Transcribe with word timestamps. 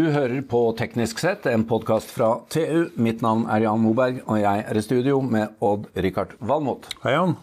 Du 0.00 0.06
hører 0.08 0.40
på 0.48 0.58
Teknisk 0.78 1.18
sett, 1.20 1.44
en 1.50 1.66
podkast 1.68 2.08
fra 2.14 2.30
TU. 2.48 2.86
Mitt 2.96 3.20
navn 3.20 3.42
er 3.52 3.66
Jan 3.66 3.82
Moberg, 3.82 4.22
og 4.24 4.38
jeg 4.40 4.62
er 4.64 4.78
i 4.78 4.80
studio 4.80 5.18
med 5.20 5.58
Odd-Rikard 5.60 6.30
Valmot. 6.40 6.88
Hei, 7.02 7.12
Jan. 7.12 7.34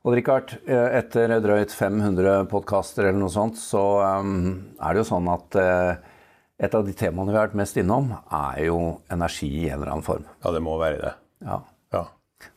Odd-Rikard, 0.00 0.54
etter 0.64 1.34
drøyt 1.44 1.74
500 1.76 2.46
podkaster 2.48 3.10
eller 3.10 3.20
noe 3.20 3.34
sånt, 3.34 3.60
så 3.60 3.82
um, 4.22 4.32
er 4.80 4.96
det 4.96 5.02
jo 5.02 5.10
sånn 5.10 5.28
at 5.34 5.60
uh, 5.60 6.16
et 6.56 6.78
av 6.80 6.88
de 6.88 6.96
temaene 6.96 7.34
vi 7.34 7.36
har 7.36 7.50
vært 7.50 7.60
mest 7.60 7.76
innom, 7.84 8.08
er 8.32 8.64
jo 8.70 8.80
energi 9.12 9.52
i 9.52 9.68
en 9.68 9.82
eller 9.82 9.92
annen 9.98 10.08
form. 10.08 10.24
Ja, 10.40 10.56
det 10.56 10.64
må 10.64 10.80
være 10.80 11.02
det. 11.04 11.14
Ja. 11.44 11.60
Ja. 11.98 12.04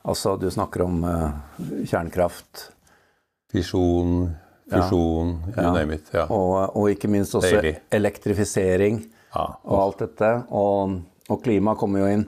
Altså, 0.08 0.38
du 0.40 0.48
snakker 0.56 0.88
om 0.88 1.04
uh, 1.04 1.36
kjernekraft. 1.84 2.70
Fisjon, 3.52 4.30
fusjon, 4.72 5.40
you 5.52 5.60
Ja. 5.60 5.72
name 5.76 6.00
it. 6.00 6.16
Ja. 6.16 6.30
Og, 6.32 6.62
og 6.80 6.94
ikke 6.96 7.12
minst 7.12 7.36
også 7.36 7.58
Deilig. 7.60 7.82
elektrifisering 7.92 9.04
Ja. 9.34 9.46
og 9.64 9.80
alt 9.84 10.04
dette. 10.04 10.32
Og, 10.56 11.00
og 11.30 11.42
klima 11.46 11.76
kommer 11.80 12.04
jo 12.04 12.12
inn. 12.18 12.28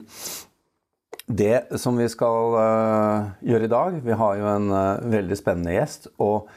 Det 1.26 1.78
som 1.80 1.96
vi 1.96 2.08
skal 2.10 2.56
uh, 2.58 3.30
gjøre 3.46 3.68
i 3.68 3.70
dag 3.70 3.94
Vi 4.04 4.16
har 4.18 4.38
jo 4.40 4.48
en 4.50 4.72
uh, 4.74 5.02
veldig 5.12 5.38
spennende 5.38 5.76
gjest. 5.76 6.10
Og 6.22 6.48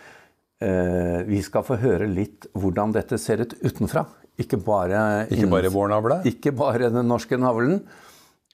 uh, 0.63 1.19
vi 1.27 1.41
skal 1.45 1.65
få 1.67 1.79
høre 1.81 2.09
litt 2.09 2.49
hvordan 2.57 2.95
dette 2.95 3.19
ser 3.21 3.45
ut 3.45 3.55
utenfra. 3.61 4.07
Ikke 4.41 4.59
bare, 4.59 5.27
Ikke 5.31 5.47
bare 5.47 5.71
vår 5.71 5.93
navle. 5.93 6.19
ikke 6.27 6.51
bare 6.51 6.91
den 6.91 7.07
norske 7.07 7.39
navlen. 7.39 7.79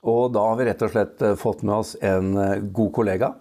Og 0.05 0.27
da 0.33 0.43
har 0.49 0.59
vi 0.59 0.67
rett 0.67 0.83
og 0.85 0.91
slett 0.93 1.23
fått 1.41 1.63
med 1.65 1.73
oss 1.75 1.95
en 2.01 2.35
god 2.73 2.91
kollega. 2.93 3.31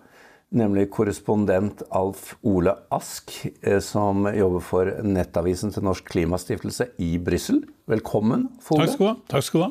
Nemlig 0.51 0.89
korrespondent 0.91 1.85
Alf 1.95 2.33
Ole 2.43 2.73
Ask, 2.91 3.31
eh, 3.63 3.79
som 3.79 4.25
jobber 4.35 4.65
for 4.67 4.89
nettavisen 5.07 5.71
til 5.71 5.85
Norsk 5.87 6.09
Klimastiftelse 6.11 6.89
i 6.99 7.13
Brussel. 7.23 7.61
Velkommen, 7.87 8.49
Fole. 8.65 8.89
Takk 8.89 8.97
skal 8.97 9.05
du 9.05 9.11
ha. 9.13 9.15
Takk 9.31 9.47
skal 9.47 9.61
du 9.61 9.65
ha. 9.69 9.71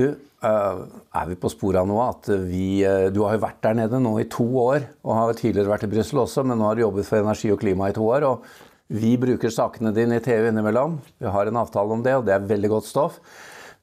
Du, 0.00 0.04
eh, 0.42 0.80
er 1.14 1.28
vi 1.30 1.36
på 1.38 1.52
sporet 1.52 1.78
av 1.78 1.86
noe? 1.86 2.08
At 2.10 2.26
vi, 2.26 2.82
eh, 2.82 3.10
du 3.10 3.22
har 3.22 3.36
jo 3.36 3.44
vært 3.46 3.62
der 3.62 3.74
nede 3.74 4.02
nå 4.02 4.18
i 4.18 4.26
to 4.26 4.44
år, 4.44 4.88
og 5.04 5.14
har 5.14 5.32
tidligere 5.34 5.70
vært 5.70 5.86
i 5.86 5.92
Brussel 5.94 6.18
også, 6.18 6.44
men 6.44 6.58
nå 6.58 6.66
har 6.66 6.74
du 6.74 6.82
jobbet 6.82 7.06
for 7.06 7.22
energi 7.22 7.52
og 7.52 7.60
klima 7.60 7.90
i 7.90 7.92
to 7.92 8.02
år. 8.02 8.24
og 8.24 8.42
Vi 8.90 9.16
bruker 9.16 9.48
sakene 9.48 9.94
dine 9.94 10.16
i 10.16 10.18
TV 10.18 10.50
innimellom. 10.50 10.98
Vi 11.20 11.26
har 11.30 11.46
en 11.46 11.54
avtale 11.54 11.92
om 11.92 12.02
det, 12.02 12.14
og 12.14 12.24
det 12.26 12.34
er 12.34 12.48
veldig 12.48 12.68
godt 12.68 12.86
stoff. 12.86 13.20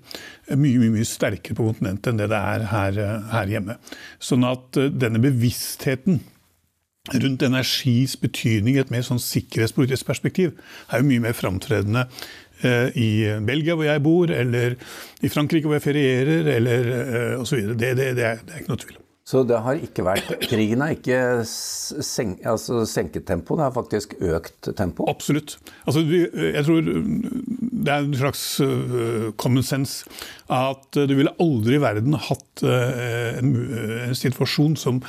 mye, 0.58 0.80
mye, 0.82 0.92
mye 0.98 1.08
sterkere 1.08 1.56
på 1.58 1.70
kontinentet 1.70 2.12
enn 2.12 2.20
det 2.20 2.30
det 2.32 2.42
er 2.54 2.68
her, 2.72 3.00
eh, 3.00 3.32
her 3.32 3.56
hjemme. 3.56 3.78
Sånn 4.20 4.46
at 4.48 4.80
eh, 4.80 4.92
denne 4.92 5.22
bevisstheten 5.24 6.22
rundt 7.10 7.42
energis 7.42 8.14
betydning 8.22 8.76
i 8.76 8.82
et 8.84 8.92
mer 8.94 9.02
sånn 9.06 9.22
sikkerhetspolitisk 9.22 10.06
perspektiv 10.06 10.54
er 10.92 11.02
jo 11.02 11.08
mye 11.08 11.24
mer 11.24 11.34
framtredende 11.38 12.04
eh, 12.06 12.51
i 12.96 13.10
Belgia, 13.48 13.76
hvor 13.76 13.88
jeg 13.88 14.04
bor, 14.04 14.34
eller 14.34 14.76
i 15.22 15.30
Frankrike, 15.30 15.68
hvor 15.68 15.80
jeg 15.80 15.86
ferierer, 15.86 16.52
eller 16.56 16.92
eh, 16.98 17.40
osv. 17.42 17.64
Det, 17.74 17.80
det, 17.80 17.96
det, 17.98 18.16
det 18.18 18.28
er 18.28 18.62
ikke 18.62 18.74
noe 18.74 18.84
tvil 18.86 18.98
om. 19.00 19.01
Så 19.28 19.44
det 19.48 19.60
har 19.64 19.78
ikke 19.78 20.04
vært 20.04 20.32
Krigen 20.50 20.82
har 20.82 20.96
ikke 20.96 21.18
sen, 21.46 22.34
altså 22.48 22.82
senket 22.90 23.28
tempo, 23.30 23.56
det 23.56 23.68
har 23.68 23.76
faktisk 23.76 24.16
økt 24.18 24.72
tempo. 24.78 25.06
Absolutt. 25.10 25.60
Altså, 25.86 26.02
jeg 26.02 26.66
tror 26.66 26.82
det 27.82 27.94
er 27.94 28.06
en 28.06 28.18
slags 28.18 28.44
øh, 28.66 29.32
common 29.38 29.64
sense 29.64 30.10
at 30.50 30.98
øh, 30.98 31.08
du 31.10 31.16
ville 31.16 31.34
aldri 31.40 31.78
i 31.78 31.82
verden 31.82 32.18
hatt 32.18 32.64
øh, 32.66 33.40
en, 33.40 33.56
en 34.10 34.18
situasjon 34.18 34.76
som 34.76 35.02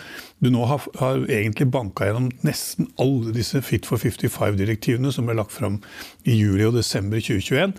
du 0.45 0.51
nå 0.53 0.65
har, 0.67 0.87
har 1.01 1.25
egentlig 1.29 1.71
banka 1.73 2.09
gjennom 2.09 2.31
nesten 2.47 2.93
alle 3.01 3.35
disse 3.35 3.63
Fit 3.65 3.89
for 3.89 4.01
55-direktivene 4.01 5.13
som 5.13 5.29
ble 5.29 5.37
lagt 5.41 5.55
fram 5.55 5.81
i 6.25 6.37
juli 6.37 6.69
og 6.69 6.77
desember 6.79 7.21
2021. 7.21 7.75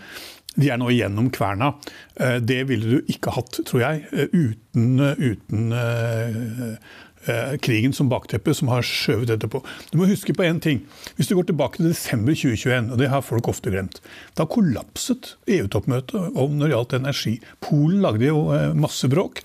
De 0.60 0.70
er 0.70 0.78
nå 0.78 0.92
gjennom 0.94 1.32
kverna. 1.34 1.74
Eh, 2.20 2.40
Det 2.40 2.64
ville 2.70 2.98
du 3.00 3.12
ikke 3.12 3.34
hatt, 3.34 3.60
tror 3.66 3.82
jeg, 3.82 4.06
eh, 4.12 4.28
uten, 4.34 5.00
uten 5.18 5.74
eh, 5.74 7.56
krigen 7.64 7.94
som 7.96 8.10
bakteppe, 8.12 8.54
som 8.54 8.68
har 8.68 8.84
skjøvet 8.84 9.32
dette 9.32 9.48
på. 9.48 9.64
Du 9.92 9.98
må 9.98 10.10
huske 10.10 10.36
på 10.36 10.44
én 10.44 10.60
ting. 10.62 10.84
Hvis 11.16 11.30
du 11.30 11.36
går 11.36 11.48
tilbake 11.50 11.80
til 11.80 11.88
desember 11.88 12.36
2021, 12.36 12.92
og 12.92 13.00
det 13.00 13.10
har 13.10 13.24
folk 13.24 13.48
ofte 13.48 13.72
glemt, 13.72 14.02
da 14.36 14.46
kollapset 14.46 15.36
EU-toppmøtet 15.48 16.36
om 16.36 16.58
når 16.60 16.68
det 16.68 16.76
gjaldt 16.76 16.98
energi. 17.00 17.40
Polen 17.64 18.04
lagde 18.04 18.28
jo 18.28 18.44
masse 18.76 19.08
bråk. 19.08 19.42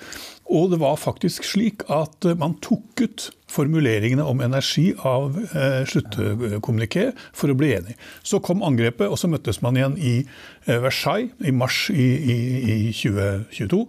Og 0.51 0.73
det 0.73 0.81
var 0.81 0.97
faktisk 0.97 1.45
slik 1.45 1.85
at 1.93 2.25
man 2.41 2.57
tok 2.65 3.05
ut 3.05 3.31
formuleringene 3.53 4.25
om 4.25 4.41
energi 4.45 4.91
av 5.07 5.37
eh, 5.53 5.83
sluttkommuniké 5.89 7.11
for 7.33 7.53
å 7.53 7.59
bli 7.59 7.73
enig. 7.79 7.97
Så 8.23 8.43
kom 8.45 8.65
angrepet, 8.67 9.09
og 9.09 9.19
så 9.21 9.31
møttes 9.31 9.63
man 9.65 9.79
igjen 9.79 9.99
i 9.99 10.15
eh, 10.21 10.79
Versailles 10.85 11.33
i 11.41 11.55
mars 11.55 11.87
i, 11.95 12.09
i, 12.19 12.39
i 12.61 12.79
2022. 12.93 13.83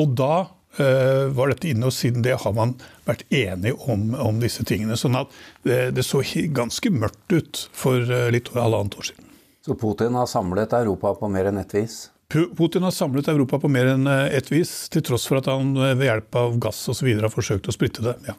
Og 0.00 0.14
da 0.18 0.34
eh, 0.82 1.26
var 1.34 1.52
dette 1.52 1.70
inne, 1.70 1.88
og 1.88 1.96
siden 1.96 2.26
det 2.26 2.38
har 2.42 2.54
man 2.56 2.76
vært 3.08 3.26
enige 3.30 3.78
om, 3.90 4.12
om 4.14 4.42
disse 4.42 4.66
tingene. 4.66 4.98
Sånn 4.98 5.18
at 5.18 5.34
det, 5.66 5.82
det 5.96 6.06
så 6.06 6.22
ganske 6.54 6.94
mørkt 6.94 7.34
ut 7.34 7.66
for 7.72 8.02
eh, 8.02 8.30
litt 8.34 8.52
over 8.52 8.66
halvannet 8.66 8.98
år 9.00 9.12
siden. 9.12 9.26
Så 9.66 9.76
Putin 9.76 10.16
har 10.16 10.26
samlet 10.26 10.72
Europa 10.72 11.12
på 11.20 11.28
mer 11.28 11.50
enn 11.50 11.60
ett 11.60 11.74
vis. 11.76 12.08
Putin 12.30 12.82
har 12.82 12.90
samlet 12.90 13.28
Europa 13.28 13.58
på 13.58 13.68
mer 13.68 13.90
enn 13.90 14.06
eh, 14.06 14.36
ett 14.38 14.52
vis, 14.52 14.88
til 14.92 15.02
tross 15.02 15.26
for 15.26 15.40
at 15.40 15.48
han 15.50 15.74
eh, 15.76 15.96
ved 15.98 16.06
hjelp 16.06 16.38
av 16.38 16.60
gass 16.62 16.84
osv. 16.92 17.08
har 17.18 17.32
forsøkt 17.32 17.68
å 17.68 17.74
splitte 17.74 18.04
det. 18.06 18.14
Ja. 18.28 18.36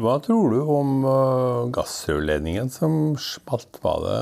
Hva 0.00 0.14
tror 0.24 0.54
du 0.54 0.60
om 0.72 0.92
uh, 1.04 1.66
gassrørledningen 1.74 2.70
som 2.72 2.94
smalt? 3.20 3.80
Var 3.84 4.04
det 4.06 4.20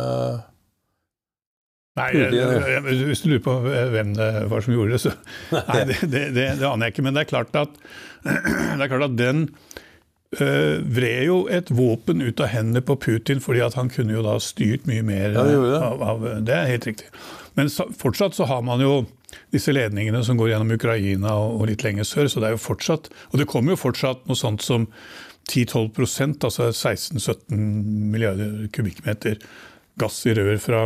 Nei, 2.00 2.06
jeg 2.16 2.33
jeg- 2.33 2.83
Hvis 3.05 3.21
du 3.21 3.28
lurer 3.28 3.43
på 3.44 3.55
hvem 3.93 4.15
det 4.16 4.28
var 4.49 4.65
som 4.65 4.72
gjorde 4.75 4.94
det, 4.97 5.00
så 5.05 5.12
Nei, 5.53 5.83
det, 5.91 5.99
det, 6.09 6.22
det, 6.34 6.47
det 6.62 6.66
aner 6.69 6.88
jeg 6.88 6.94
ikke. 6.97 7.05
Men 7.05 7.15
det 7.19 7.27
er 7.27 7.31
klart 7.34 7.59
at, 7.60 7.75
det 8.25 8.81
er 8.81 8.88
klart 8.88 9.09
at 9.10 9.19
den 9.19 9.43
øh, 10.41 10.82
vred 10.97 11.26
jo 11.26 11.38
et 11.53 11.70
våpen 11.75 12.22
ut 12.22 12.41
av 12.41 12.53
hendene 12.53 12.82
på 12.84 12.97
Putin, 13.00 13.43
fordi 13.44 13.65
at 13.65 13.76
han 13.78 13.91
kunne 13.93 14.16
jo 14.16 14.25
da 14.25 14.38
styrt 14.43 14.87
mye 14.91 15.04
mer 15.06 15.37
Ja, 15.37 15.44
det 15.48 15.59
det. 15.60 15.81
Av, 15.81 16.03
av 16.03 16.26
Det 16.47 16.56
er 16.56 16.70
helt 16.70 16.88
riktig. 16.91 17.10
Men 17.59 17.69
så, 17.72 17.88
fortsatt 17.98 18.37
så 18.37 18.48
har 18.48 18.62
man 18.65 18.81
jo 18.81 19.03
disse 19.53 19.72
ledningene 19.72 20.22
som 20.25 20.38
går 20.41 20.53
gjennom 20.53 20.72
Ukraina 20.75 21.37
og, 21.41 21.60
og 21.60 21.69
litt 21.71 21.84
lenger 21.84 22.09
sør, 22.09 22.28
så 22.28 22.41
det 22.41 22.50
er 22.50 22.56
jo 22.56 22.65
fortsatt 22.65 23.09
Og 23.32 23.38
det 23.41 23.48
kommer 23.48 23.75
jo 23.75 23.81
fortsatt 23.81 24.26
noe 24.28 24.38
sånt 24.38 24.65
som 24.65 24.88
10-12% 25.50 26.44
altså 26.47 26.69
16-17 26.71 27.56
milliarder 28.12 28.69
kubikkmeter 28.72 29.41
gass 30.00 30.21
i 30.28 30.37
rør 30.37 30.60
fra 30.62 30.84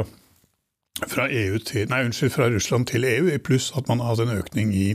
fra, 1.05 1.27
EU 1.29 1.59
til, 1.61 1.85
nei, 1.91 2.05
unnskyld, 2.07 2.33
fra 2.33 2.47
Russland 2.49 2.87
til 2.89 3.05
EU, 3.05 3.27
i 3.29 3.43
pluss 3.43 3.69
at 3.77 3.85
man 3.91 4.01
har 4.01 4.15
hatt 4.15 4.23
en 4.25 4.37
økning 4.39 4.71
i, 4.73 4.87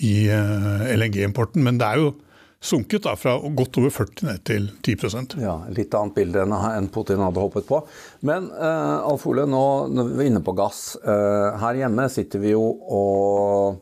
i 0.00 0.14
eh, 0.32 0.86
LNG-importen. 0.94 1.60
Men 1.66 1.80
det 1.80 1.90
er 1.90 2.00
jo 2.00 2.14
sunket 2.62 3.04
da, 3.04 3.12
fra 3.16 3.36
godt 3.56 3.76
over 3.78 3.92
40 3.94 4.26
ned 4.26 4.40
til 4.48 4.68
10% 4.82 5.36
Ja, 5.42 5.58
Litt 5.70 5.94
annet 5.94 6.16
bilde 6.16 6.42
enn 6.46 6.88
Putin 6.94 7.20
hadde 7.22 7.42
håpet 7.42 7.66
på. 7.68 7.82
Men 8.26 8.48
eh, 8.50 8.96
Alf 9.06 9.26
Ole, 9.30 9.44
nå 9.50 9.64
når 9.92 10.14
vi 10.16 10.24
er 10.24 10.30
inne 10.32 10.42
på 10.46 10.54
gass. 10.56 10.96
eh, 11.02 11.58
her 11.62 11.82
hjemme 11.82 12.08
sitter 12.10 12.42
vi 12.42 12.54
jo 12.54 12.64
og 12.96 13.78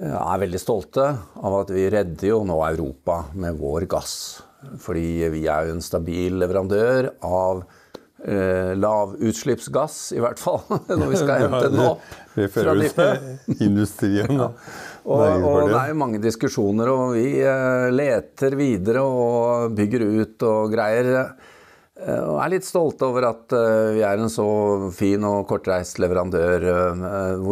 eh, 0.00 0.16
er 0.16 0.42
veldig 0.42 0.62
stolte 0.62 1.06
av 1.36 1.60
at 1.60 1.70
vi 1.76 1.86
redder 1.92 2.32
jo 2.32 2.42
nå 2.48 2.58
Europa 2.66 3.24
med 3.38 3.60
vår 3.60 3.86
gass. 3.94 4.16
Fordi 4.80 5.28
vi 5.34 5.44
er 5.46 5.68
jo 5.68 5.74
en 5.76 5.84
stabil 5.84 6.38
leverandør 6.40 7.10
av 7.28 7.62
eh, 8.24 8.72
lavutslippsgass, 8.80 10.14
i 10.16 10.22
hvert 10.24 10.40
fall, 10.40 10.62
når 10.88 11.10
vi 11.12 11.20
skal 11.20 11.40
hente 11.44 11.68
den 11.68 11.84
opp 11.84 12.14
Vi 12.34 12.48
fører 12.48 12.72
føler 12.72 12.88
oss 12.88 12.96
dypet. 12.96 13.60
industrien. 13.68 14.38
da. 14.40 14.50
Og, 15.04 15.20
og 15.20 15.68
det. 15.68 15.76
er 15.76 15.90
jo 15.92 15.98
mange 16.00 16.20
diskusjoner, 16.22 16.88
og 16.88 17.10
vi 17.18 17.26
eh, 17.44 17.90
leter 17.92 18.56
videre 18.56 19.02
og 19.04 19.74
bygger 19.76 20.04
ut 20.22 20.44
og 20.48 20.72
greier. 20.72 21.10
eh, 22.00 22.22
Og 22.24 22.38
er 22.40 22.52
litt 22.54 22.64
stolte 22.64 23.04
over 23.10 23.26
at 23.28 23.52
eh, 23.52 23.90
vi 23.98 24.04
er 24.08 24.22
en 24.22 24.32
så 24.32 24.46
fin 24.96 25.26
og 25.28 25.44
kortreist 25.50 26.00
leverandør. 26.00 26.64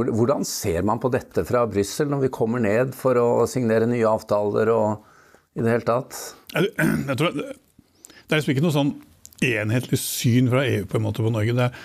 Hvordan 0.08 0.46
ser 0.48 0.80
man 0.88 1.02
på 1.02 1.12
dette 1.12 1.44
fra 1.48 1.66
Brussel 1.68 2.08
når 2.08 2.24
vi 2.24 2.32
kommer 2.32 2.64
ned 2.64 2.96
for 2.96 3.20
å 3.20 3.28
signere 3.50 3.90
nye 3.90 4.08
avtaler 4.08 4.72
og 4.72 5.04
i 5.52 5.60
det 5.60 5.74
hele 5.74 5.84
tatt? 5.84 6.16
Jeg, 6.56 6.72
jeg 6.80 7.18
tror 7.20 7.36
det 7.36 7.50
er 8.32 8.40
liksom 8.40 8.54
ikke 8.54 8.64
noe 8.64 8.72
sånn 8.78 8.94
enhetlig 9.44 9.98
syn 10.00 10.48
fra 10.48 10.62
EU 10.64 10.86
på 10.88 10.96
en 10.96 11.04
måte 11.04 11.20
på 11.24 11.32
Norge. 11.34 11.52
Det 11.58 11.68
er, 11.68 11.76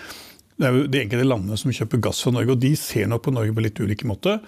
det 0.58 0.66
er 0.66 0.74
jo 0.74 0.90
de 0.90 1.00
enkelte 1.04 1.28
landene 1.28 1.58
som 1.60 1.72
kjøper 1.74 2.02
gass 2.08 2.20
fra 2.24 2.34
Norge, 2.34 2.54
og 2.56 2.62
de 2.62 2.74
ser 2.78 3.08
nok 3.10 3.24
på 3.28 3.34
Norge 3.34 3.54
på 3.54 3.64
litt 3.64 3.78
ulike 3.78 4.08
måter. 4.10 4.40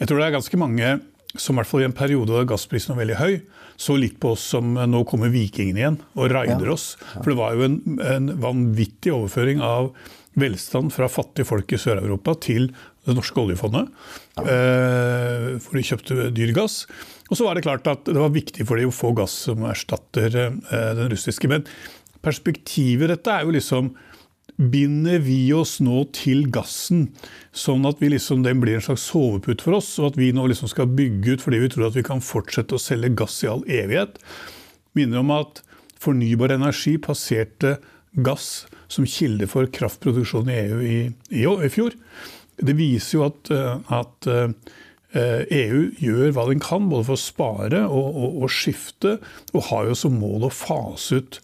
Jeg 0.00 0.08
tror 0.08 0.20
det 0.20 0.28
er 0.28 0.36
ganske 0.38 0.60
mange 0.60 0.92
som 1.36 1.54
i 1.54 1.60
hvert 1.60 1.68
fall 1.68 1.82
i 1.84 1.88
en 1.88 1.96
periode 1.96 2.32
da 2.32 2.46
gassprisen 2.48 2.94
var 2.94 3.02
veldig 3.02 3.18
høy, 3.18 3.34
så 3.78 3.94
litt 4.00 4.16
på 4.18 4.32
oss 4.34 4.46
som 4.54 4.72
nå 4.74 5.02
kommer 5.06 5.30
vikingene 5.30 5.82
igjen 5.82 5.98
og 6.16 6.32
raider 6.32 6.72
oss. 6.72 6.94
For 7.18 7.30
det 7.30 7.38
var 7.38 7.58
jo 7.58 7.66
en, 7.66 7.76
en 8.00 8.32
vanvittig 8.40 9.12
overføring 9.14 9.60
av 9.62 9.92
velstand 10.38 10.92
fra 10.94 11.08
fattige 11.10 11.46
folk 11.48 11.72
i 11.74 11.80
Sør-Europa 11.80 12.34
til 12.46 12.70
det 13.08 13.14
norske 13.16 13.40
oljefondet. 13.40 13.92
Eh, 14.40 15.54
for 15.62 15.78
de 15.78 15.86
kjøpte 15.86 16.28
dyr 16.34 16.52
gass. 16.56 16.82
Og 17.28 17.38
så 17.38 17.46
var 17.46 17.56
det 17.56 17.64
klart 17.66 17.88
at 17.90 18.08
det 18.08 18.18
var 18.18 18.34
viktig 18.34 18.66
for 18.68 18.80
dem 18.80 18.90
å 18.90 18.94
få 18.94 19.12
gass 19.16 19.34
som 19.48 19.64
erstatter 19.68 20.32
eh, 20.48 20.92
den 20.98 21.12
russiske. 21.12 21.50
Men 21.50 21.66
perspektivet 22.24 23.12
dette 23.12 23.34
er 23.34 23.46
jo 23.46 23.54
liksom 23.54 23.92
Binder 24.58 25.20
vi 25.22 25.52
oss 25.54 25.76
nå 25.78 26.00
til 26.16 26.48
gassen, 26.50 27.04
sånn 27.54 27.86
at 27.86 28.00
liksom, 28.02 28.42
den 28.42 28.58
blir 28.58 28.74
en 28.74 28.82
slags 28.82 29.04
sovepute 29.06 29.62
for 29.62 29.78
oss, 29.78 29.92
og 30.02 30.10
at 30.10 30.18
vi 30.18 30.32
nå 30.34 30.48
liksom 30.50 30.70
skal 30.72 30.90
bygge 30.98 31.36
ut 31.36 31.44
fordi 31.44 31.60
vi 31.62 31.70
tror 31.70 31.86
at 31.88 31.98
vi 31.98 32.02
kan 32.06 32.22
fortsette 32.24 32.74
å 32.74 32.82
selge 32.82 33.12
gass 33.20 33.36
i 33.46 33.50
all 33.52 33.62
evighet? 33.70 34.18
Minner 34.98 35.22
om 35.22 35.30
at 35.36 35.62
fornybar 36.02 36.56
energi 36.56 36.96
passerte 36.98 37.76
gass 38.26 38.66
som 38.90 39.06
kilde 39.06 39.46
for 39.50 39.70
kraftproduksjon 39.70 40.50
i 40.50 40.58
EU 40.64 40.80
i, 40.82 40.98
i, 41.30 41.44
i 41.46 41.70
fjor. 41.70 41.94
Det 42.58 42.74
viser 42.74 43.18
jo 43.18 43.26
at, 43.28 43.52
eh, 43.54 43.94
at 43.94 44.28
EU 44.28 44.48
eh, 45.14 45.44
e 45.54 45.62
gjør 46.02 46.34
hva 46.34 46.48
den 46.50 46.62
kan, 46.64 46.88
både 46.90 47.06
for 47.12 47.14
å 47.14 47.22
spare 47.28 47.84
og, 47.86 48.08
og, 48.10 48.42
og 48.42 48.52
skifte, 48.52 49.20
og 49.54 49.68
har 49.70 49.86
jo 49.92 49.98
som 50.02 50.18
mål 50.18 50.48
å 50.48 50.54
fase 50.54 51.22
ut 51.22 51.40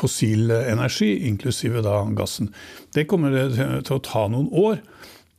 fossil 0.00 0.50
energi, 0.58 1.12
inklusive 1.28 1.84
da 1.86 2.02
gassen. 2.16 2.50
Det 2.96 3.06
kommer 3.10 3.36
til 3.52 3.96
å 3.96 4.02
ta 4.04 4.26
noen 4.32 4.50
år, 4.56 4.80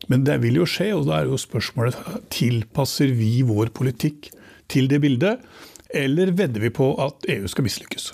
men 0.10 0.25
det 0.28 0.40
vil 0.46 0.62
jo 0.62 0.69
skje. 0.69 0.92
Og 0.98 1.08
da 1.10 1.19
er 1.19 1.30
jo 1.30 1.42
spørsmålet 1.42 1.98
tilpasser 2.34 3.13
vi 3.18 3.42
vår 3.48 3.74
politikk 3.75 4.31
til 4.72 4.90
det 4.92 5.02
bildet, 5.04 5.44
eller 5.92 6.31
vedder 6.38 6.63
vi 6.63 6.72
på 6.74 6.94
at 7.04 7.28
EU 7.30 7.50
skal 7.52 7.68
mislykkes? 7.68 8.12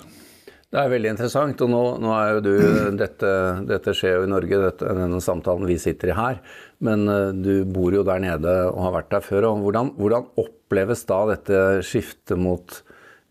Det 0.68 0.76
er 0.82 0.90
veldig 0.92 1.12
interessant. 1.14 1.62
og 1.64 1.70
Nå, 1.72 1.82
nå 2.02 2.10
er 2.12 2.34
jo 2.34 2.42
du, 2.44 2.52
dette, 3.02 3.30
dette, 3.68 3.94
skjer 3.96 4.18
jo 4.18 4.26
i 4.26 4.32
Norge, 4.32 4.60
dette, 4.66 4.96
denne 4.98 5.20
samtalen 5.24 5.68
vi 5.68 5.78
sitter 5.80 6.12
i 6.12 6.18
her. 6.18 6.42
Men 6.84 7.06
uh, 7.08 7.30
du 7.32 7.64
bor 7.64 7.94
jo 7.94 8.04
der 8.06 8.20
nede 8.24 8.58
og 8.68 8.82
har 8.88 8.98
vært 8.98 9.14
der 9.14 9.24
før. 9.24 9.48
og 9.50 9.64
Hvordan, 9.64 9.94
hvordan 9.96 10.28
oppleves 10.44 11.06
da 11.08 11.22
dette 11.32 11.64
skiftet 11.86 12.36
mot 12.40 12.82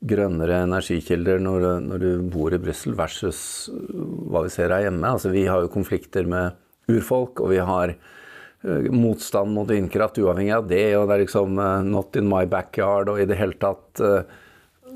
grønnere 0.05 0.61
energikilder 0.67 1.41
når, 1.41 1.65
når 1.81 2.03
du 2.03 2.09
bor 2.29 2.53
i 2.53 2.61
Brussel, 2.61 2.93
versus 2.97 3.39
hva 3.71 4.43
vi 4.45 4.53
ser 4.53 4.73
her 4.73 4.87
hjemme. 4.87 5.09
Altså, 5.09 5.31
vi 5.33 5.47
har 5.49 5.63
jo 5.63 5.73
konflikter 5.73 6.27
med 6.29 6.57
urfolk, 6.91 7.41
og 7.41 7.51
vi 7.55 7.61
har 7.65 7.95
uh, 7.95 8.89
motstand 8.93 9.55
mot 9.55 9.69
vindkraft 9.69 10.19
uavhengig 10.21 10.53
av 10.55 10.67
det. 10.69 10.85
Og 10.99 11.07
det 11.07 11.17
er 11.17 11.23
liksom 11.25 11.57
uh, 11.57 11.81
'not 11.81 12.19
in 12.19 12.29
my 12.29 12.45
backyard' 12.45 13.09
og 13.09 13.21
i 13.21 13.29
det 13.29 13.39
hele 13.39 13.57
tatt 13.57 14.03
uh, 14.03 14.21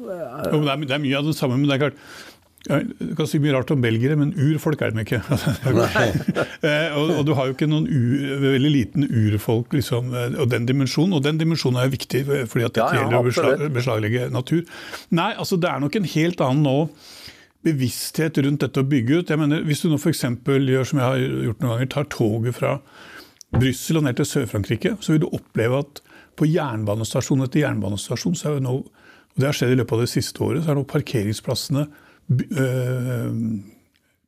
det, 0.01 0.17
er, 0.17 0.85
det 0.85 0.95
er 0.95 1.03
mye 1.03 1.17
av 1.19 1.27
det 1.27 1.35
samme, 1.37 1.57
men 1.59 1.69
det 1.69 1.75
er 1.75 1.83
klart 1.83 1.99
du 2.61 3.15
kan 3.17 3.25
si 3.25 3.39
mye 3.41 3.55
rart 3.55 3.71
om 3.73 3.81
belgere, 3.81 4.15
men 4.19 4.35
urfolk 4.37 4.83
er 4.85 4.93
de 4.93 5.05
ikke. 5.05 5.21
Eh, 6.61 6.93
og, 6.93 7.09
og, 7.15 7.21
du 7.25 7.31
har 7.33 7.47
jo 7.49 7.55
ikke 7.55 7.65
noen 7.65 7.87
ur, 7.89 8.41
veldig 8.43 8.69
liten 8.69 9.05
urfolk 9.07 9.71
liksom, 9.73 10.11
eh, 10.13 10.35
og 10.37 10.51
den 10.51 10.67
dimensjonen. 10.69 11.15
Og 11.17 11.23
den 11.25 11.39
dimensjonen 11.39 11.79
er 11.81 11.89
viktig, 11.89 12.21
fordi 12.51 12.67
at 12.67 12.75
det 12.75 12.83
ja, 12.83 12.99
gjelder 12.99 13.17
å 13.17 13.25
beslag, 13.25 13.63
beslaglegge 13.73 14.27
natur. 14.29 14.61
Nei, 15.17 15.31
altså 15.41 15.57
det 15.57 15.71
er 15.71 15.81
nok 15.81 15.97
en 15.97 16.05
helt 16.11 16.43
annen 16.45 16.61
nå 16.67 16.75
bevissthet 17.65 18.37
rundt 18.45 18.61
dette 18.61 18.83
å 18.83 18.87
bygge 18.91 19.21
ut. 19.21 19.33
Jeg 19.33 19.41
mener, 19.41 19.65
Hvis 19.65 19.81
du 19.81 19.89
nå 19.89 19.97
f.eks. 19.97 20.21
gjør 20.45 20.87
som 20.91 21.01
jeg 21.01 21.07
har 21.07 21.25
gjort 21.47 21.65
noen 21.65 21.73
ganger, 21.73 21.91
tar 21.95 22.07
toget 22.13 22.57
fra 22.57 22.75
Brussel 23.51 23.99
og 23.99 24.05
ned 24.05 24.21
til 24.21 24.29
Sør-Frankrike, 24.29 24.95
så 25.01 25.15
vil 25.15 25.23
du 25.25 25.29
oppleve 25.31 25.81
at 25.81 26.03
på 26.39 26.47
jernbanestasjon 26.49 27.43
etter 27.45 27.65
jernbanestasjon, 27.65 28.37
så 28.37 28.51
er 28.51 28.59
jo 28.59 28.65
nå, 28.67 28.77
og 29.33 29.41
det 29.41 29.49
har 29.49 29.57
skjedd 29.57 29.75
i 29.75 29.81
løpet 29.81 29.97
av 29.97 30.05
det 30.05 30.13
siste 30.13 30.45
året, 30.45 30.63
så 30.63 30.71
er 30.71 30.79
nå 30.79 30.85
parkeringsplassene 30.89 31.89
Eh, 32.29 33.31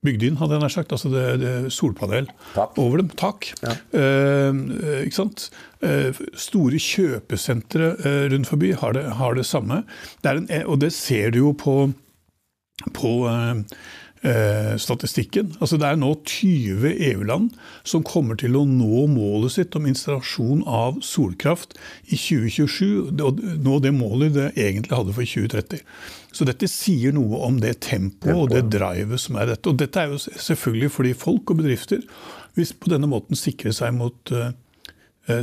bygd 0.03 0.25
inn, 0.27 0.37
hadde 0.39 0.57
jeg 0.57 0.63
nær 0.63 0.73
sagt. 0.73 0.93
Altså 0.95 1.11
det, 1.13 1.23
det 1.43 1.53
solpanel 1.73 2.27
tak. 2.55 2.77
over 2.81 3.01
dem. 3.01 3.11
Tak. 3.19 3.49
Ja. 3.63 3.75
Eh, 3.95 4.61
ikke 5.05 5.19
sant? 5.19 5.47
Eh, 5.83 6.23
store 6.39 6.79
kjøpesentre 6.81 7.93
eh, 8.03 8.23
rundt 8.33 8.49
forbi 8.49 8.73
har 8.79 8.97
det, 8.97 9.05
har 9.19 9.39
det 9.39 9.47
samme. 9.47 9.83
Det 10.23 10.35
en, 10.35 10.49
og 10.67 10.81
det 10.83 10.93
ser 10.95 11.33
du 11.35 11.43
jo 11.45 11.53
på, 11.57 11.77
på 12.95 13.13
eh, 14.23 14.73
eh, 14.73 14.77
statistikken. 14.77 15.53
Altså 15.59 15.77
Det 15.77 15.87
er 15.87 15.99
nå 15.99 16.13
20 16.25 16.95
EU-land 17.11 17.51
som 17.83 18.03
kommer 18.03 18.35
til 18.39 18.55
å 18.55 18.65
nå 18.67 19.05
målet 19.11 19.55
sitt 19.57 19.75
om 19.75 19.87
installasjon 19.89 20.63
av 20.67 21.01
solkraft 21.05 21.75
i 22.07 22.17
2027. 22.17 23.13
Og 23.21 23.41
nå 23.63 23.79
det 23.83 23.93
målet 23.93 24.35
det 24.37 24.49
egentlig 24.55 24.95
hadde 24.95 25.15
for 25.15 25.27
2030. 25.27 25.83
Så 26.33 26.47
dette 26.49 26.67
sier 26.71 27.13
noe 27.13 27.43
om 27.45 27.59
det 27.61 27.77
tempoet 27.85 28.33
og 28.33 28.49
det 28.53 28.65
drivet 28.73 29.21
som 29.21 29.37
er 29.37 29.53
dette. 29.53 29.69
Og 29.69 29.77
dette 29.77 30.01
er 30.01 30.13
jo 30.13 30.21
selvfølgelig 30.23 30.91
fordi 30.95 31.13
folk 31.13 31.53
og 31.53 31.61
bedrifter 31.61 32.01
vil 32.57 32.75
på 32.79 32.89
denne 32.89 33.09
måten 33.09 33.37
sikre 33.37 33.73
seg 33.73 33.93
mot 33.97 34.33
uh, 34.33 34.51